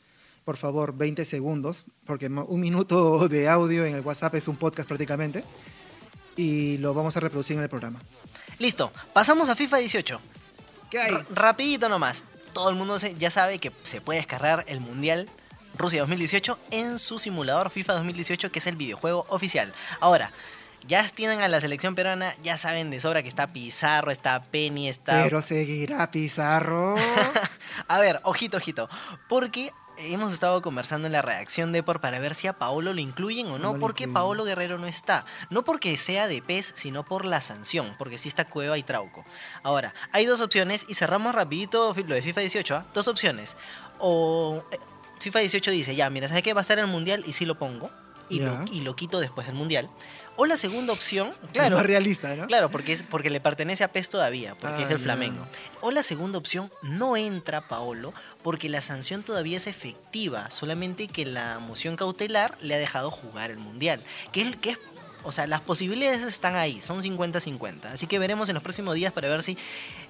Por 0.45 0.57
favor, 0.57 0.97
20 0.97 1.25
segundos, 1.25 1.85
porque 2.05 2.27
un 2.27 2.61
minuto 2.61 3.29
de 3.29 3.49
audio 3.49 3.85
en 3.85 3.95
el 3.97 4.01
WhatsApp 4.03 4.35
es 4.37 4.47
un 4.49 4.57
podcast 4.57 4.87
prácticamente. 4.89 5.43
Y 6.37 6.79
lo 6.79 6.95
vamos 6.95 7.17
a 7.17 7.21
reproducir 7.21 7.57
en 7.57 7.63
el 7.63 7.69
programa. 7.69 7.99
Listo, 8.59 8.93
pasamos 9.13 9.49
a 9.49 9.57
FIFA 9.57 9.79
18. 9.79 10.21
¿Qué 10.91 10.99
hay? 11.01 11.15
R- 11.15 11.25
rapidito 11.35 11.89
nomás. 11.89 12.23
Todo 12.57 12.71
el 12.71 12.75
mundo 12.75 12.97
ya 12.97 13.31
sabe 13.31 13.59
que 13.59 13.71
se 13.83 14.01
puede 14.01 14.19
descargar 14.19 14.65
el 14.67 14.81
Mundial 14.81 15.29
Rusia 15.77 16.01
2018 16.01 16.59
en 16.71 16.99
su 16.99 17.19
simulador 17.19 17.69
FIFA 17.69 17.93
2018, 17.97 18.51
que 18.51 18.61
es 18.61 18.67
el 18.67 18.77
videojuego 18.77 19.27
oficial. 19.29 19.75
Ahora, 20.01 20.33
ya 20.89 21.07
tienen 21.07 21.43
a 21.43 21.49
la 21.49 21.61
selección 21.61 21.95
peruana, 21.95 22.35
ya 22.43 22.57
saben 22.57 22.89
de 22.89 22.99
sobra 22.99 23.23
que 23.23 23.29
está 23.29 23.49
Pizarro, 23.49 24.11
está 24.11 24.43
Penny, 24.43 24.89
está... 24.89 25.23
Pero 25.23 25.43
seguirá 25.43 26.11
Pizarro. 26.11 26.95
A 27.89 27.99
ver, 27.99 28.21
ojito, 28.23 28.57
ojito. 28.57 28.89
Porque 29.29 29.71
hemos 29.99 30.33
estado 30.33 30.63
conversando 30.63 31.07
en 31.07 31.13
la 31.13 31.23
redacción 31.23 31.73
de 31.73 31.83
por 31.83 32.01
para 32.01 32.19
ver 32.19 32.35
si 32.35 32.47
a 32.47 32.53
Paolo 32.55 32.93
lo 32.93 33.01
incluyen 33.01 33.47
o 33.49 33.59
no. 33.59 33.79
Porque. 33.79 34.09
Paolo 34.09 34.45
Guerrero 34.45 34.79
no 34.79 34.87
está. 34.87 35.25
No 35.51 35.65
porque 35.65 35.97
sea 35.97 36.29
de 36.29 36.43
PES, 36.43 36.73
sino 36.77 37.05
por 37.05 37.25
la 37.25 37.41
sanción. 37.41 37.95
Porque 37.99 38.19
sí 38.19 38.29
está 38.29 38.47
Cueva 38.47 38.79
y 38.79 38.83
Trauco. 38.83 39.25
Ahora, 39.63 39.95
hay 40.13 40.27
dos 40.27 40.41
opciones 40.41 40.87
y 40.89 40.95
cerramos 40.95 41.35
rapidito 41.35 41.95
lo 41.95 42.15
de 42.15 42.23
FIFA 42.23 42.41
18. 42.41 42.77
¿ah? 42.77 42.87
Dos 42.95 43.09
opciones. 43.09 43.57
O 43.99 44.65
eh, 44.71 44.79
FIFA 45.21 45.41
18 45.41 45.71
dice, 45.71 45.97
ya, 45.97 46.09
mira, 46.11 46.29
¿sabes 46.29 46.43
qué? 46.43 46.55
Va 46.55 46.61
a 46.61 46.63
estar 46.63 46.79
el 46.79 46.87
Mundial 46.87 47.25
y 47.27 47.33
sí 47.33 47.45
lo 47.45 47.59
pongo. 47.59 47.91
Y, 48.29 48.41
lo, 48.41 48.65
y 48.71 48.81
lo 48.81 48.97
quito 48.97 49.21
después 49.21 49.47
del 49.47 49.57
Mundial. 49.57 49.89
O 50.37 50.45
la 50.47 50.57
segunda 50.57 50.93
opción, 50.93 51.31
Claro. 51.33 51.53
claro, 51.53 51.77
Más 51.77 51.87
realista, 51.87 52.35
¿no? 52.37 52.47
Claro, 52.47 52.71
porque, 52.71 52.93
es, 52.93 53.03
porque 53.03 53.31
le 53.31 53.41
pertenece 53.41 53.85
a 53.85 53.89
PES 53.93 54.11
todavía, 54.11 54.55
porque 54.55 54.77
Ah, 54.77 54.83
es 54.83 54.89
del 54.89 54.99
ya. 54.99 55.05
Flamengo. 55.05 55.47
O 55.81 55.91
la 55.91 56.03
segunda 56.03 56.39
opción, 56.39 56.71
no 56.83 57.17
entra 57.17 57.67
Paolo, 57.69 58.13
porque 58.43 58.69
la 58.69 58.81
sanción 58.83 59.23
todavía 59.23 59.57
es 59.57 59.67
efectiva, 59.67 60.51
solamente 60.51 61.09
que 61.09 61.25
la 61.25 61.59
moción 61.59 61.97
cautelar 61.97 62.57
le 62.61 62.75
ha 62.75 62.79
dejado 62.79 63.11
jugar 63.11 63.51
el 63.51 63.59
Mundial. 63.59 64.03
Que 64.33 64.43
es, 64.43 64.57
que 64.57 64.71
es, 64.71 64.79
o 65.27 65.33
sea, 65.33 65.47
las 65.47 65.61
posibilidades 65.61 66.23
están 66.23 66.55
ahí, 66.57 66.81
son 66.81 67.03
50-50. 67.03 67.87
Así 67.93 68.07
que 68.07 68.19
veremos 68.19 68.49
en 68.49 68.55
los 68.55 68.63
próximos 68.63 68.95
días 68.95 69.13
para 69.13 69.29
ver 69.29 69.43
si 69.43 69.59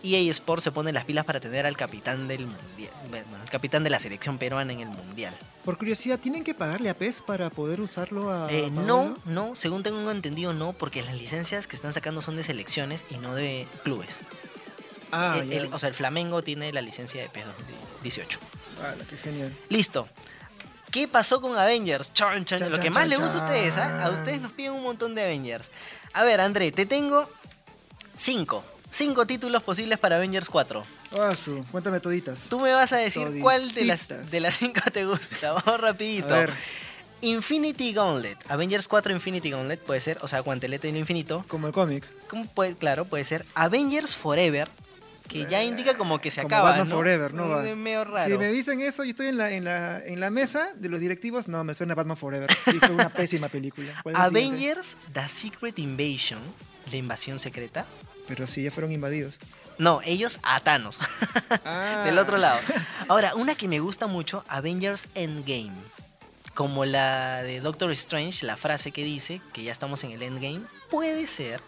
EA 0.05 0.31
Sports 0.31 0.63
se 0.65 0.71
pone 0.73 0.93
las 0.93 1.05
pilas 1.05 1.25
para 1.25 1.41
tener 1.41 1.67
al 1.67 1.77
capitán 1.77 2.29
del 2.29 2.47
Mundial, 2.47 2.91
bueno, 3.11 3.27
el 3.43 3.51
capitán 3.51 3.83
de 3.83 3.91
la 3.91 3.99
selección 3.99 4.39
peruana 4.39 4.73
en 4.73 4.81
el 4.81 4.89
Mundial. 4.89 5.35
Por 5.65 5.79
curiosidad, 5.79 6.19
¿tienen 6.21 6.45
que 6.45 6.55
pagarle 6.55 6.91
a 6.91 6.95
PES 6.95 7.23
para 7.23 7.51
poder 7.51 7.81
usarlo 7.81 8.31
a 8.31 8.53
Eh, 8.53 8.71
no, 8.71 9.17
no, 9.25 9.55
según 9.57 9.83
tengo 9.83 10.11
entendido, 10.11 10.53
no, 10.53 10.73
porque 10.75 11.03
las 11.03 11.15
licencias 11.17 11.67
que 11.67 11.75
están 11.77 11.93
sacando 11.93 12.23
son 12.23 12.37
de 12.37 12.45
selecciones 12.45 13.05
y 13.11 13.17
no 13.17 13.35
de 13.35 13.67
clubes. 13.83 14.21
Ah, 15.13 15.39
El- 15.51 15.73
o 15.73 15.79
sea, 15.79 15.89
el 15.89 15.95
Flamengo 15.95 16.43
tiene 16.43 16.73
la 16.73 16.83
licencia 16.83 17.23
de 17.23 17.29
PES 17.29 17.47
2018. 17.47 18.39
Ala, 18.83 19.05
qué 19.09 19.17
genial. 19.17 19.57
Listo. 19.71 20.09
¿Qué 20.97 21.07
pasó 21.07 21.43
con 21.43 21.59
Avengers? 21.59 22.11
Chan, 22.15 22.47
chan, 22.47 22.59
Chan, 22.59 22.73
Lo 22.73 22.81
que 22.81 22.89
más 22.89 23.07
le 23.07 23.17
gusta 23.17 23.37
a 23.37 23.45
ustedes, 23.45 23.77
¿ah? 23.77 24.07
A 24.07 24.11
ustedes 24.13 24.41
nos 24.41 24.51
piden 24.53 24.73
un 24.73 24.83
montón 24.83 25.15
de 25.15 25.25
Avengers. 25.25 25.71
A 26.15 26.25
ver, 26.25 26.41
André, 26.41 26.73
te 26.73 26.87
tengo 26.87 27.29
cinco. 28.17 28.65
Cinco 28.89 29.27
títulos 29.27 29.63
posibles 29.63 29.99
para 29.99 30.17
Avengers 30.17 30.49
4. 30.49 30.83
Ah, 31.21 31.37
su, 31.37 31.63
cuéntame 31.71 32.01
toditas. 32.01 32.47
Tú 32.49 32.59
me 32.61 32.73
vas 32.73 32.95
a 32.95 32.97
decir 32.97 33.29
cuál 33.43 33.75
de 33.75 33.85
las, 33.85 34.09
de 34.09 34.41
las 34.41 34.57
cinco 34.57 34.81
te 34.91 35.05
gusta. 35.05 35.53
Vamos 35.67 35.79
rapidito. 35.83 36.35
A 36.35 36.39
ver, 36.39 36.55
Infinity 37.21 37.93
Gauntlet. 37.93 38.39
Avengers 38.51 38.89
4 38.89 39.13
Infinity 39.13 39.51
Gauntlet 39.51 39.81
puede 39.81 40.01
ser, 40.01 40.17
o 40.23 40.29
sea, 40.29 40.41
guantelete 40.41 40.91
lo 40.91 40.97
infinito. 40.97 41.45
como 41.47 41.67
el 41.67 41.75
cómic. 41.75 42.09
Claro, 42.79 43.05
puede 43.05 43.25
ser 43.25 43.45
Avengers 43.55 44.17
Forever, 44.17 44.71
que 45.29 45.47
ya 45.47 45.63
indica 45.63 45.97
como 45.97 46.19
que 46.19 46.31
se 46.31 46.43
como 46.43 46.55
acaba, 46.55 46.71
Batman 46.71 46.89
¿no? 46.89 46.95
Forever, 46.97 47.35
¿no? 47.35 47.49
Va. 47.49 47.63
Medio 47.63 48.05
raro. 48.05 48.31
Si 48.31 48.39
me 48.39 48.49
dicen 48.49 48.81
eso, 48.81 49.05
yo 49.05 49.11
estoy 49.11 49.29
en 49.29 49.39
la, 49.39 49.51
en, 49.53 49.65
la, 49.65 49.99
en 50.05 50.21
la 50.21 50.31
mesa 50.31 50.73
de 50.75 50.89
los 50.89 51.01
directivos, 51.01 51.49
no, 51.49 51.65
me 51.65 51.75
suena 51.75 51.95
Batman 51.95 52.17
Forever. 52.17 52.51
Sí, 52.65 52.79
fue 52.79 52.91
una 52.91 53.09
pésima 53.11 53.49
película. 53.49 54.03
Avengers 54.15 54.97
The 55.13 55.29
Secret 55.29 55.79
Invasion, 55.79 56.41
la 56.91 56.97
invasión 56.97 57.39
secreta. 57.39 57.85
Pero 58.29 58.47
sí, 58.47 58.63
ya 58.63 58.71
fueron 58.71 58.93
invadidos. 58.93 59.39
No, 59.79 60.01
ellos 60.05 60.39
a 60.43 60.59
Thanos, 60.61 60.99
Ah. 61.65 62.03
del 62.07 62.19
otro 62.19 62.39
lado. 62.39 62.59
Ahora, 63.09 63.35
una 63.35 63.55
que 63.55 63.69
me 63.69 63.79
gusta 63.81 64.07
mucho, 64.07 64.43
Avengers 64.49 65.09
Endgame. 65.15 65.73
Como 66.55 66.87
la 66.87 67.43
de 67.43 67.61
Doctor 67.61 67.91
Strange, 67.93 68.47
la 68.47 68.57
frase 68.57 68.91
que 68.91 69.05
dice 69.05 69.43
que 69.53 69.63
ya 69.63 69.73
estamos 69.73 70.03
en 70.05 70.13
el 70.13 70.23
Endgame, 70.23 70.63
puede 70.89 71.27
ser. 71.27 71.61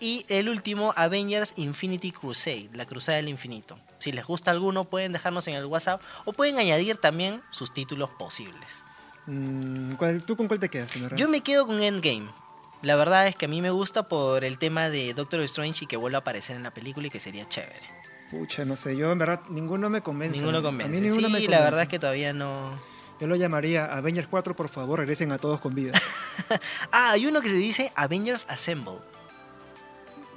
Y 0.00 0.24
el 0.28 0.48
último, 0.48 0.92
Avengers 0.96 1.54
Infinity 1.56 2.12
Crusade, 2.12 2.70
la 2.72 2.86
cruzada 2.86 3.16
del 3.16 3.28
infinito. 3.28 3.78
Si 3.98 4.12
les 4.12 4.24
gusta 4.24 4.52
alguno, 4.52 4.84
pueden 4.84 5.12
dejarnos 5.12 5.48
en 5.48 5.54
el 5.54 5.66
WhatsApp 5.66 6.00
o 6.24 6.32
pueden 6.32 6.58
añadir 6.58 6.96
también 6.98 7.42
sus 7.50 7.74
títulos 7.74 8.10
posibles. 8.18 8.84
Mm, 9.26 9.94
¿cuál- 9.94 10.24
¿Tú 10.24 10.36
con 10.36 10.46
cuál 10.46 10.60
te 10.60 10.68
quedas, 10.68 10.90
señora? 10.90 11.16
Yo 11.16 11.28
me 11.28 11.40
quedo 11.40 11.66
con 11.66 11.82
Endgame. 11.82 12.30
La 12.82 12.94
verdad 12.94 13.26
es 13.26 13.34
que 13.34 13.46
a 13.46 13.48
mí 13.48 13.60
me 13.60 13.70
gusta 13.70 14.04
por 14.08 14.44
el 14.44 14.58
tema 14.60 14.88
de 14.88 15.12
Doctor 15.14 15.40
Strange 15.40 15.84
y 15.84 15.88
que 15.88 15.96
vuelva 15.96 16.18
a 16.18 16.20
aparecer 16.20 16.54
en 16.56 16.62
la 16.62 16.70
película 16.72 17.08
y 17.08 17.10
que 17.10 17.18
sería 17.18 17.48
chévere. 17.48 17.86
Pucha, 18.30 18.64
no 18.64 18.76
sé, 18.76 18.96
yo 18.96 19.10
en 19.10 19.18
verdad 19.18 19.40
ninguno 19.48 19.90
me 19.90 20.00
convence. 20.00 20.36
Ninguno 20.38 20.58
A 20.58 20.60
mí 20.60 20.66
convence. 20.66 21.00
ninguno 21.00 21.26
sí, 21.26 21.32
me 21.32 21.40
la 21.40 21.46
convence. 21.46 21.64
verdad 21.64 21.82
es 21.82 21.88
que 21.88 21.98
todavía 21.98 22.32
no. 22.32 22.70
Yo 23.20 23.26
lo 23.26 23.34
llamaría 23.34 23.86
Avengers 23.86 24.28
4, 24.28 24.54
por 24.54 24.68
favor, 24.68 25.00
regresen 25.00 25.32
a 25.32 25.38
todos 25.38 25.58
con 25.60 25.74
vida. 25.74 25.92
Ah, 26.92 27.10
hay 27.12 27.26
uno 27.26 27.40
que 27.42 27.48
se 27.48 27.56
dice 27.56 27.92
Avengers 27.96 28.46
Assemble. 28.48 28.98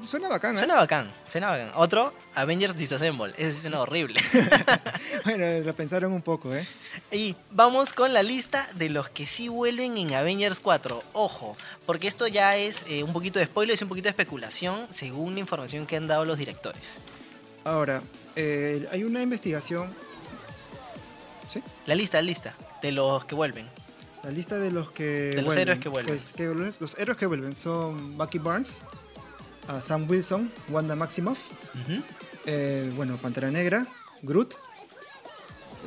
Suena 0.06 0.30
bacán, 0.30 0.56
¿eh? 0.56 0.58
Suena 0.58 0.76
bacán, 0.76 1.12
suena 1.28 1.50
bacán. 1.50 1.72
Otro, 1.76 2.14
Avengers 2.36 2.76
Disassemble. 2.76 3.34
Ese 3.38 3.62
suena 3.62 3.82
horrible. 3.82 4.20
Bueno, 5.26 5.60
lo 5.66 5.74
pensaron 5.76 6.12
un 6.14 6.22
poco, 6.22 6.54
¿eh? 6.56 6.68
y 7.12 7.36
vamos 7.52 7.94
con 7.94 8.12
la 8.14 8.24
lista 8.24 8.68
de 8.76 8.90
los 8.90 9.10
que 9.10 9.28
sí 9.28 9.48
vuelven 9.50 9.98
en 9.98 10.14
Avengers 10.14 10.60
4. 10.60 11.04
Ojo, 11.14 11.56
porque 11.86 12.08
esto 12.08 12.28
ya 12.28 12.56
es 12.58 12.86
eh, 12.88 13.04
un 13.04 13.14
poquito 13.14 13.38
de 13.40 13.46
spoiler, 13.46 13.74
es 13.74 13.82
un 13.82 13.88
poquito 13.90 14.06
de 14.06 14.12
especulación 14.12 14.88
según 14.90 15.34
la 15.36 15.40
información 15.42 15.86
que 15.86 15.98
han 15.98 16.08
dado 16.08 16.26
los 16.26 16.38
directores. 16.38 17.00
Ahora, 17.64 18.02
eh, 18.36 18.88
hay 18.92 19.04
una 19.04 19.22
investigación. 19.22 19.94
¿Sí? 21.50 21.62
La 21.86 21.96
lista, 21.96 22.18
la 22.18 22.24
lista 22.24 22.56
de 22.82 22.92
los 22.92 23.26
que 23.26 23.36
vuelven. 23.36 23.68
La 24.24 24.32
lista 24.32 24.58
de 24.58 24.72
los 24.72 24.92
que. 24.92 25.32
De 25.36 25.42
los 25.42 25.56
héroes 25.58 25.80
que 25.80 25.90
vuelven. 25.90 26.16
Pues, 26.16 26.34
que 26.34 26.50
vuelven- 26.50 26.74
los 26.80 26.98
héroes 26.98 27.18
que 27.18 27.26
vuelven 27.26 27.56
son 27.56 28.18
Bucky 28.18 28.40
Barnes, 28.40 28.78
a 29.68 29.82
Sam 29.82 30.06
Wilson, 30.10 30.52
Wanda 30.70 30.96
Maximoff, 30.96 31.40
eh, 32.46 32.92
bueno, 32.96 33.18
Pantera 33.18 33.52
Negra, 33.52 33.88
Groot, 34.22 34.54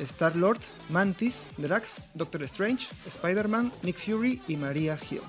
Star-Lord, 0.01 0.59
Mantis, 0.89 1.43
Drax, 1.57 1.97
Doctor 2.13 2.43
Strange, 2.43 2.87
Spider-Man, 3.07 3.71
Nick 3.83 3.97
Fury 3.97 4.41
y 4.47 4.57
Maria 4.57 4.97
Hill. 5.09 5.21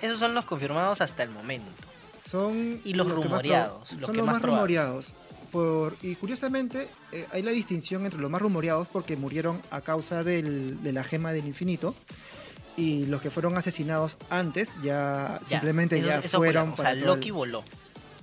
Esos 0.00 0.18
son 0.18 0.34
los 0.34 0.44
confirmados 0.44 1.00
hasta 1.00 1.22
el 1.22 1.30
momento. 1.30 1.70
Son 2.24 2.80
Y 2.84 2.94
los 2.94 3.06
que 3.06 3.12
más 3.14 3.24
rumoreados, 3.24 3.92
los 3.92 4.00
son 4.02 4.10
que 4.12 4.16
los 4.18 4.26
más 4.26 4.34
más 4.36 4.42
rumoreados. 4.42 5.12
Por, 5.50 5.96
y 6.02 6.16
curiosamente, 6.16 6.88
eh, 7.12 7.26
hay 7.32 7.42
la 7.42 7.52
distinción 7.52 8.04
entre 8.04 8.20
los 8.20 8.30
más 8.30 8.42
rumoreados 8.42 8.88
porque 8.88 9.16
murieron 9.16 9.60
a 9.70 9.80
causa 9.82 10.24
del- 10.24 10.82
de 10.82 10.92
la 10.92 11.04
gema 11.04 11.32
del 11.32 11.46
infinito. 11.46 11.94
Y 12.76 13.06
los 13.06 13.20
que 13.22 13.30
fueron 13.30 13.56
asesinados 13.56 14.16
antes 14.30 14.70
ya, 14.82 15.38
Ya, 15.42 15.46
simplemente 15.46 16.00
ya 16.02 16.20
fueron. 16.22 16.70
O 16.72 16.76
sea, 16.76 16.90
el- 16.90 17.02
Loki 17.02 17.30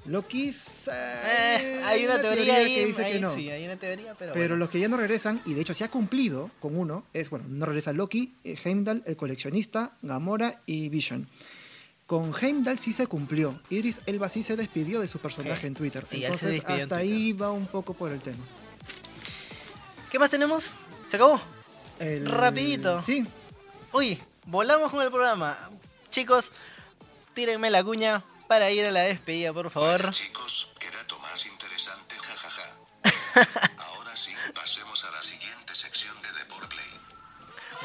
Loki. 0.05 0.49
Eh, 0.91 1.81
hay 1.85 2.05
una 2.05 2.19
teoría, 2.19 2.55
ahí, 2.55 2.75
que 2.75 2.85
dice 2.87 3.05
ahí 3.05 3.13
que 3.13 3.19
no. 3.19 3.35
sí, 3.35 3.49
hay 3.49 3.65
una 3.65 3.75
teoría, 3.77 4.15
pero, 4.17 4.33
Pero 4.33 4.45
bueno. 4.47 4.55
los 4.57 4.69
que 4.69 4.79
ya 4.79 4.87
no 4.87 4.97
regresan, 4.97 5.41
y 5.45 5.53
de 5.53 5.61
hecho 5.61 5.73
se 5.73 5.83
ha 5.83 5.89
cumplido 5.91 6.49
con 6.59 6.75
uno, 6.75 7.05
es, 7.13 7.29
bueno, 7.29 7.45
no 7.49 7.65
regresa 7.67 7.93
Loki, 7.93 8.33
eh, 8.43 8.57
Heimdall, 8.63 9.03
el 9.05 9.15
coleccionista, 9.15 9.91
Gamora 10.01 10.61
y 10.65 10.89
Vision. 10.89 11.27
Con 12.07 12.33
Heimdall 12.39 12.77
sí 12.79 12.91
se 12.93 13.07
cumplió. 13.07 13.57
Idris 13.69 14.01
Elba 14.05 14.27
sí 14.27 14.43
se 14.43 14.57
despidió 14.57 14.99
de 14.99 15.07
su 15.07 15.19
personaje 15.19 15.65
Eh, 15.65 15.67
en 15.67 15.73
Twitter. 15.75 16.03
sí, 16.09 16.23
Entonces 16.25 16.61
en 16.67 16.71
hasta 16.81 16.97
ahí 16.97 17.31
va 17.33 17.51
un 17.51 17.67
poco 17.67 17.93
por 17.93 18.11
el 18.11 18.19
tema. 18.19 18.43
¿Qué 20.09 20.19
más 20.19 20.29
tenemos? 20.29 20.73
¿Se 21.07 21.15
acabó? 21.15 21.39
El- 21.99 22.25
Rapidito. 22.29 23.01
Sí, 23.03 23.25
Uy, 23.93 24.17
volamos 24.45 24.89
con 24.91 25.01
el 25.03 25.09
programa. 25.11 25.69
Chicos, 26.09 26.51
tírenme 27.33 27.69
la 27.69 27.83
cuña 27.83 28.23
para 28.51 28.69
ir 28.69 28.85
a 28.85 28.91
la 28.91 29.03
despedida, 29.03 29.53
por 29.53 29.71
favor. 29.71 30.11
Chicos, 30.11 30.67
qué 30.77 30.91
dato 30.91 31.17
más 31.19 31.45
interesante, 31.45 32.15
jajaja. 32.17 32.75
Ahora 33.77 34.13
sí, 34.13 34.33
pasemos 34.53 35.05
a 35.05 35.11
la 35.11 35.23
siguiente 35.23 35.73
sección 35.73 36.13
de 36.21 36.33
Deport 36.33 36.69
Play. 36.69 36.85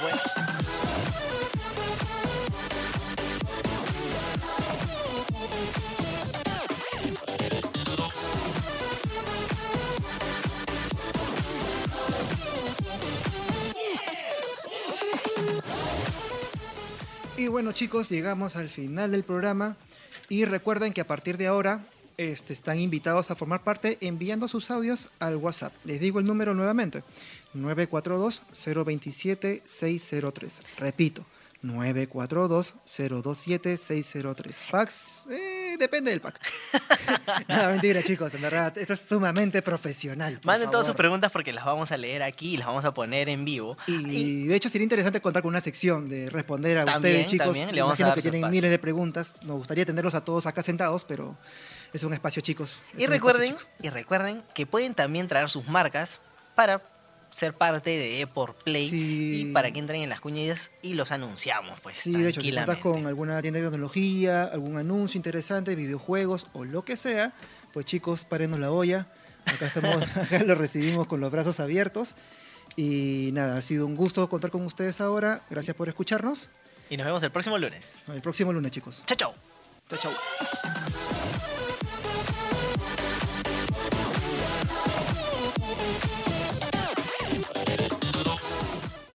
Bueno. 0.02 0.20
Y 17.36 17.46
bueno 17.46 17.70
chicos, 17.70 18.08
llegamos 18.08 18.56
al 18.56 18.68
final 18.68 19.12
del 19.12 19.22
programa 19.22 19.76
y 20.28 20.44
recuerden 20.44 20.92
que 20.92 21.00
a 21.00 21.06
partir 21.06 21.36
de 21.36 21.46
ahora 21.46 21.84
este, 22.16 22.52
están 22.52 22.80
invitados 22.80 23.30
a 23.30 23.34
formar 23.34 23.62
parte 23.62 23.98
enviando 24.00 24.48
sus 24.48 24.70
audios 24.70 25.10
al 25.18 25.36
WhatsApp. 25.36 25.74
Les 25.84 26.00
digo 26.00 26.18
el 26.18 26.24
número 26.24 26.54
nuevamente, 26.54 27.02
942-027-603. 27.54 30.50
Repito, 30.78 31.26
942-027-603. 31.62 34.52
Fax, 34.52 35.12
eh, 35.30 35.76
depende 35.78 36.10
del 36.10 36.20
pack. 36.20 36.38
no, 37.48 37.68
mentira 37.68 38.02
chicos, 38.02 38.34
en 38.34 38.42
verdad, 38.42 38.76
esto 38.76 38.92
es 38.92 39.00
sumamente 39.00 39.62
profesional. 39.62 40.38
Manden 40.44 40.70
todas 40.70 40.86
sus 40.86 40.94
preguntas 40.94 41.32
porque 41.32 41.52
las 41.52 41.64
vamos 41.64 41.92
a 41.92 41.96
leer 41.96 42.22
aquí 42.22 42.54
y 42.54 42.56
las 42.56 42.66
vamos 42.66 42.84
a 42.84 42.94
poner 42.94 43.28
en 43.28 43.44
vivo. 43.44 43.76
Y, 43.86 44.46
de 44.46 44.56
hecho 44.56 44.68
sería 44.68 44.84
interesante 44.84 45.20
contar 45.20 45.42
con 45.42 45.50
una 45.50 45.60
sección 45.60 46.08
de 46.08 46.30
responder 46.30 46.78
a 46.78 46.84
También, 46.84 47.14
ustedes, 47.14 47.26
chicos. 47.26 47.46
también, 47.46 47.74
le 47.74 47.82
vamos 47.82 48.00
a 48.00 48.06
dar 48.06 48.14
que 48.14 48.22
tienen 48.22 48.48
miles 48.50 48.70
de 48.70 48.78
preguntas. 48.78 49.34
Nos 49.42 49.58
gustaría 49.58 49.84
tenerlos 49.84 50.14
a 50.14 50.22
todos 50.22 50.46
acá 50.46 50.62
sentados, 50.62 51.04
pero 51.04 51.36
es 51.92 52.02
un 52.04 52.12
espacio, 52.12 52.42
chicos. 52.42 52.82
Es 52.94 53.00
Y 53.00 53.06
recuerden, 53.06 53.50
espacio, 53.50 53.68
y 53.82 53.88
recuerden 53.90 54.42
que 54.54 54.66
pueden 54.66 54.94
también 54.94 55.28
traer 55.28 55.48
sus 55.48 55.66
marcas 55.68 56.20
para 56.54 56.82
ser 57.30 57.52
parte 57.54 57.90
de 57.90 58.20
Eport 58.20 58.62
Play 58.62 58.88
Sí. 58.88 59.40
y 59.48 59.52
para 59.52 59.70
que 59.70 59.78
entren 59.78 60.02
en 60.02 60.08
las 60.08 60.20
cuñillas 60.20 60.70
y 60.82 60.94
los 60.94 61.12
anunciamos, 61.12 61.78
pues. 61.80 61.98
Sí, 61.98 62.12
de 62.12 62.28
hecho, 62.30 62.40
si 62.40 62.52
cuentas 62.52 62.78
con 62.78 63.06
alguna 63.06 63.40
tienda 63.42 63.60
de 63.60 63.66
tecnología, 63.66 64.44
algún 64.44 64.78
anuncio 64.78 65.18
interesante, 65.18 65.74
videojuegos 65.74 66.46
o 66.52 66.64
lo 66.64 66.84
que 66.84 66.96
sea, 66.96 67.32
pues 67.72 67.84
chicos, 67.86 68.24
párenos 68.24 68.58
la 68.60 68.70
olla. 68.70 69.06
Acá 69.44 69.66
estamos, 69.66 70.02
acá 70.16 70.42
lo 70.44 70.54
recibimos 70.54 71.06
con 71.06 71.20
los 71.20 71.30
brazos 71.30 71.60
abiertos. 71.60 72.14
Y 72.74 73.30
nada, 73.32 73.56
ha 73.56 73.62
sido 73.62 73.86
un 73.86 73.96
gusto 73.96 74.28
contar 74.28 74.50
con 74.50 74.62
ustedes 74.64 75.00
ahora. 75.00 75.42
Gracias 75.50 75.76
por 75.76 75.88
escucharnos. 75.88 76.50
Y 76.90 76.96
nos 76.96 77.06
vemos 77.06 77.22
el 77.22 77.30
próximo 77.30 77.56
lunes. 77.58 78.02
El 78.12 78.20
próximo 78.20 78.52
lunes, 78.52 78.70
chicos. 78.70 79.02
Chao, 79.06 79.16
chao. 79.16 79.34
Chao, 79.88 79.98
chao. 79.98 81.55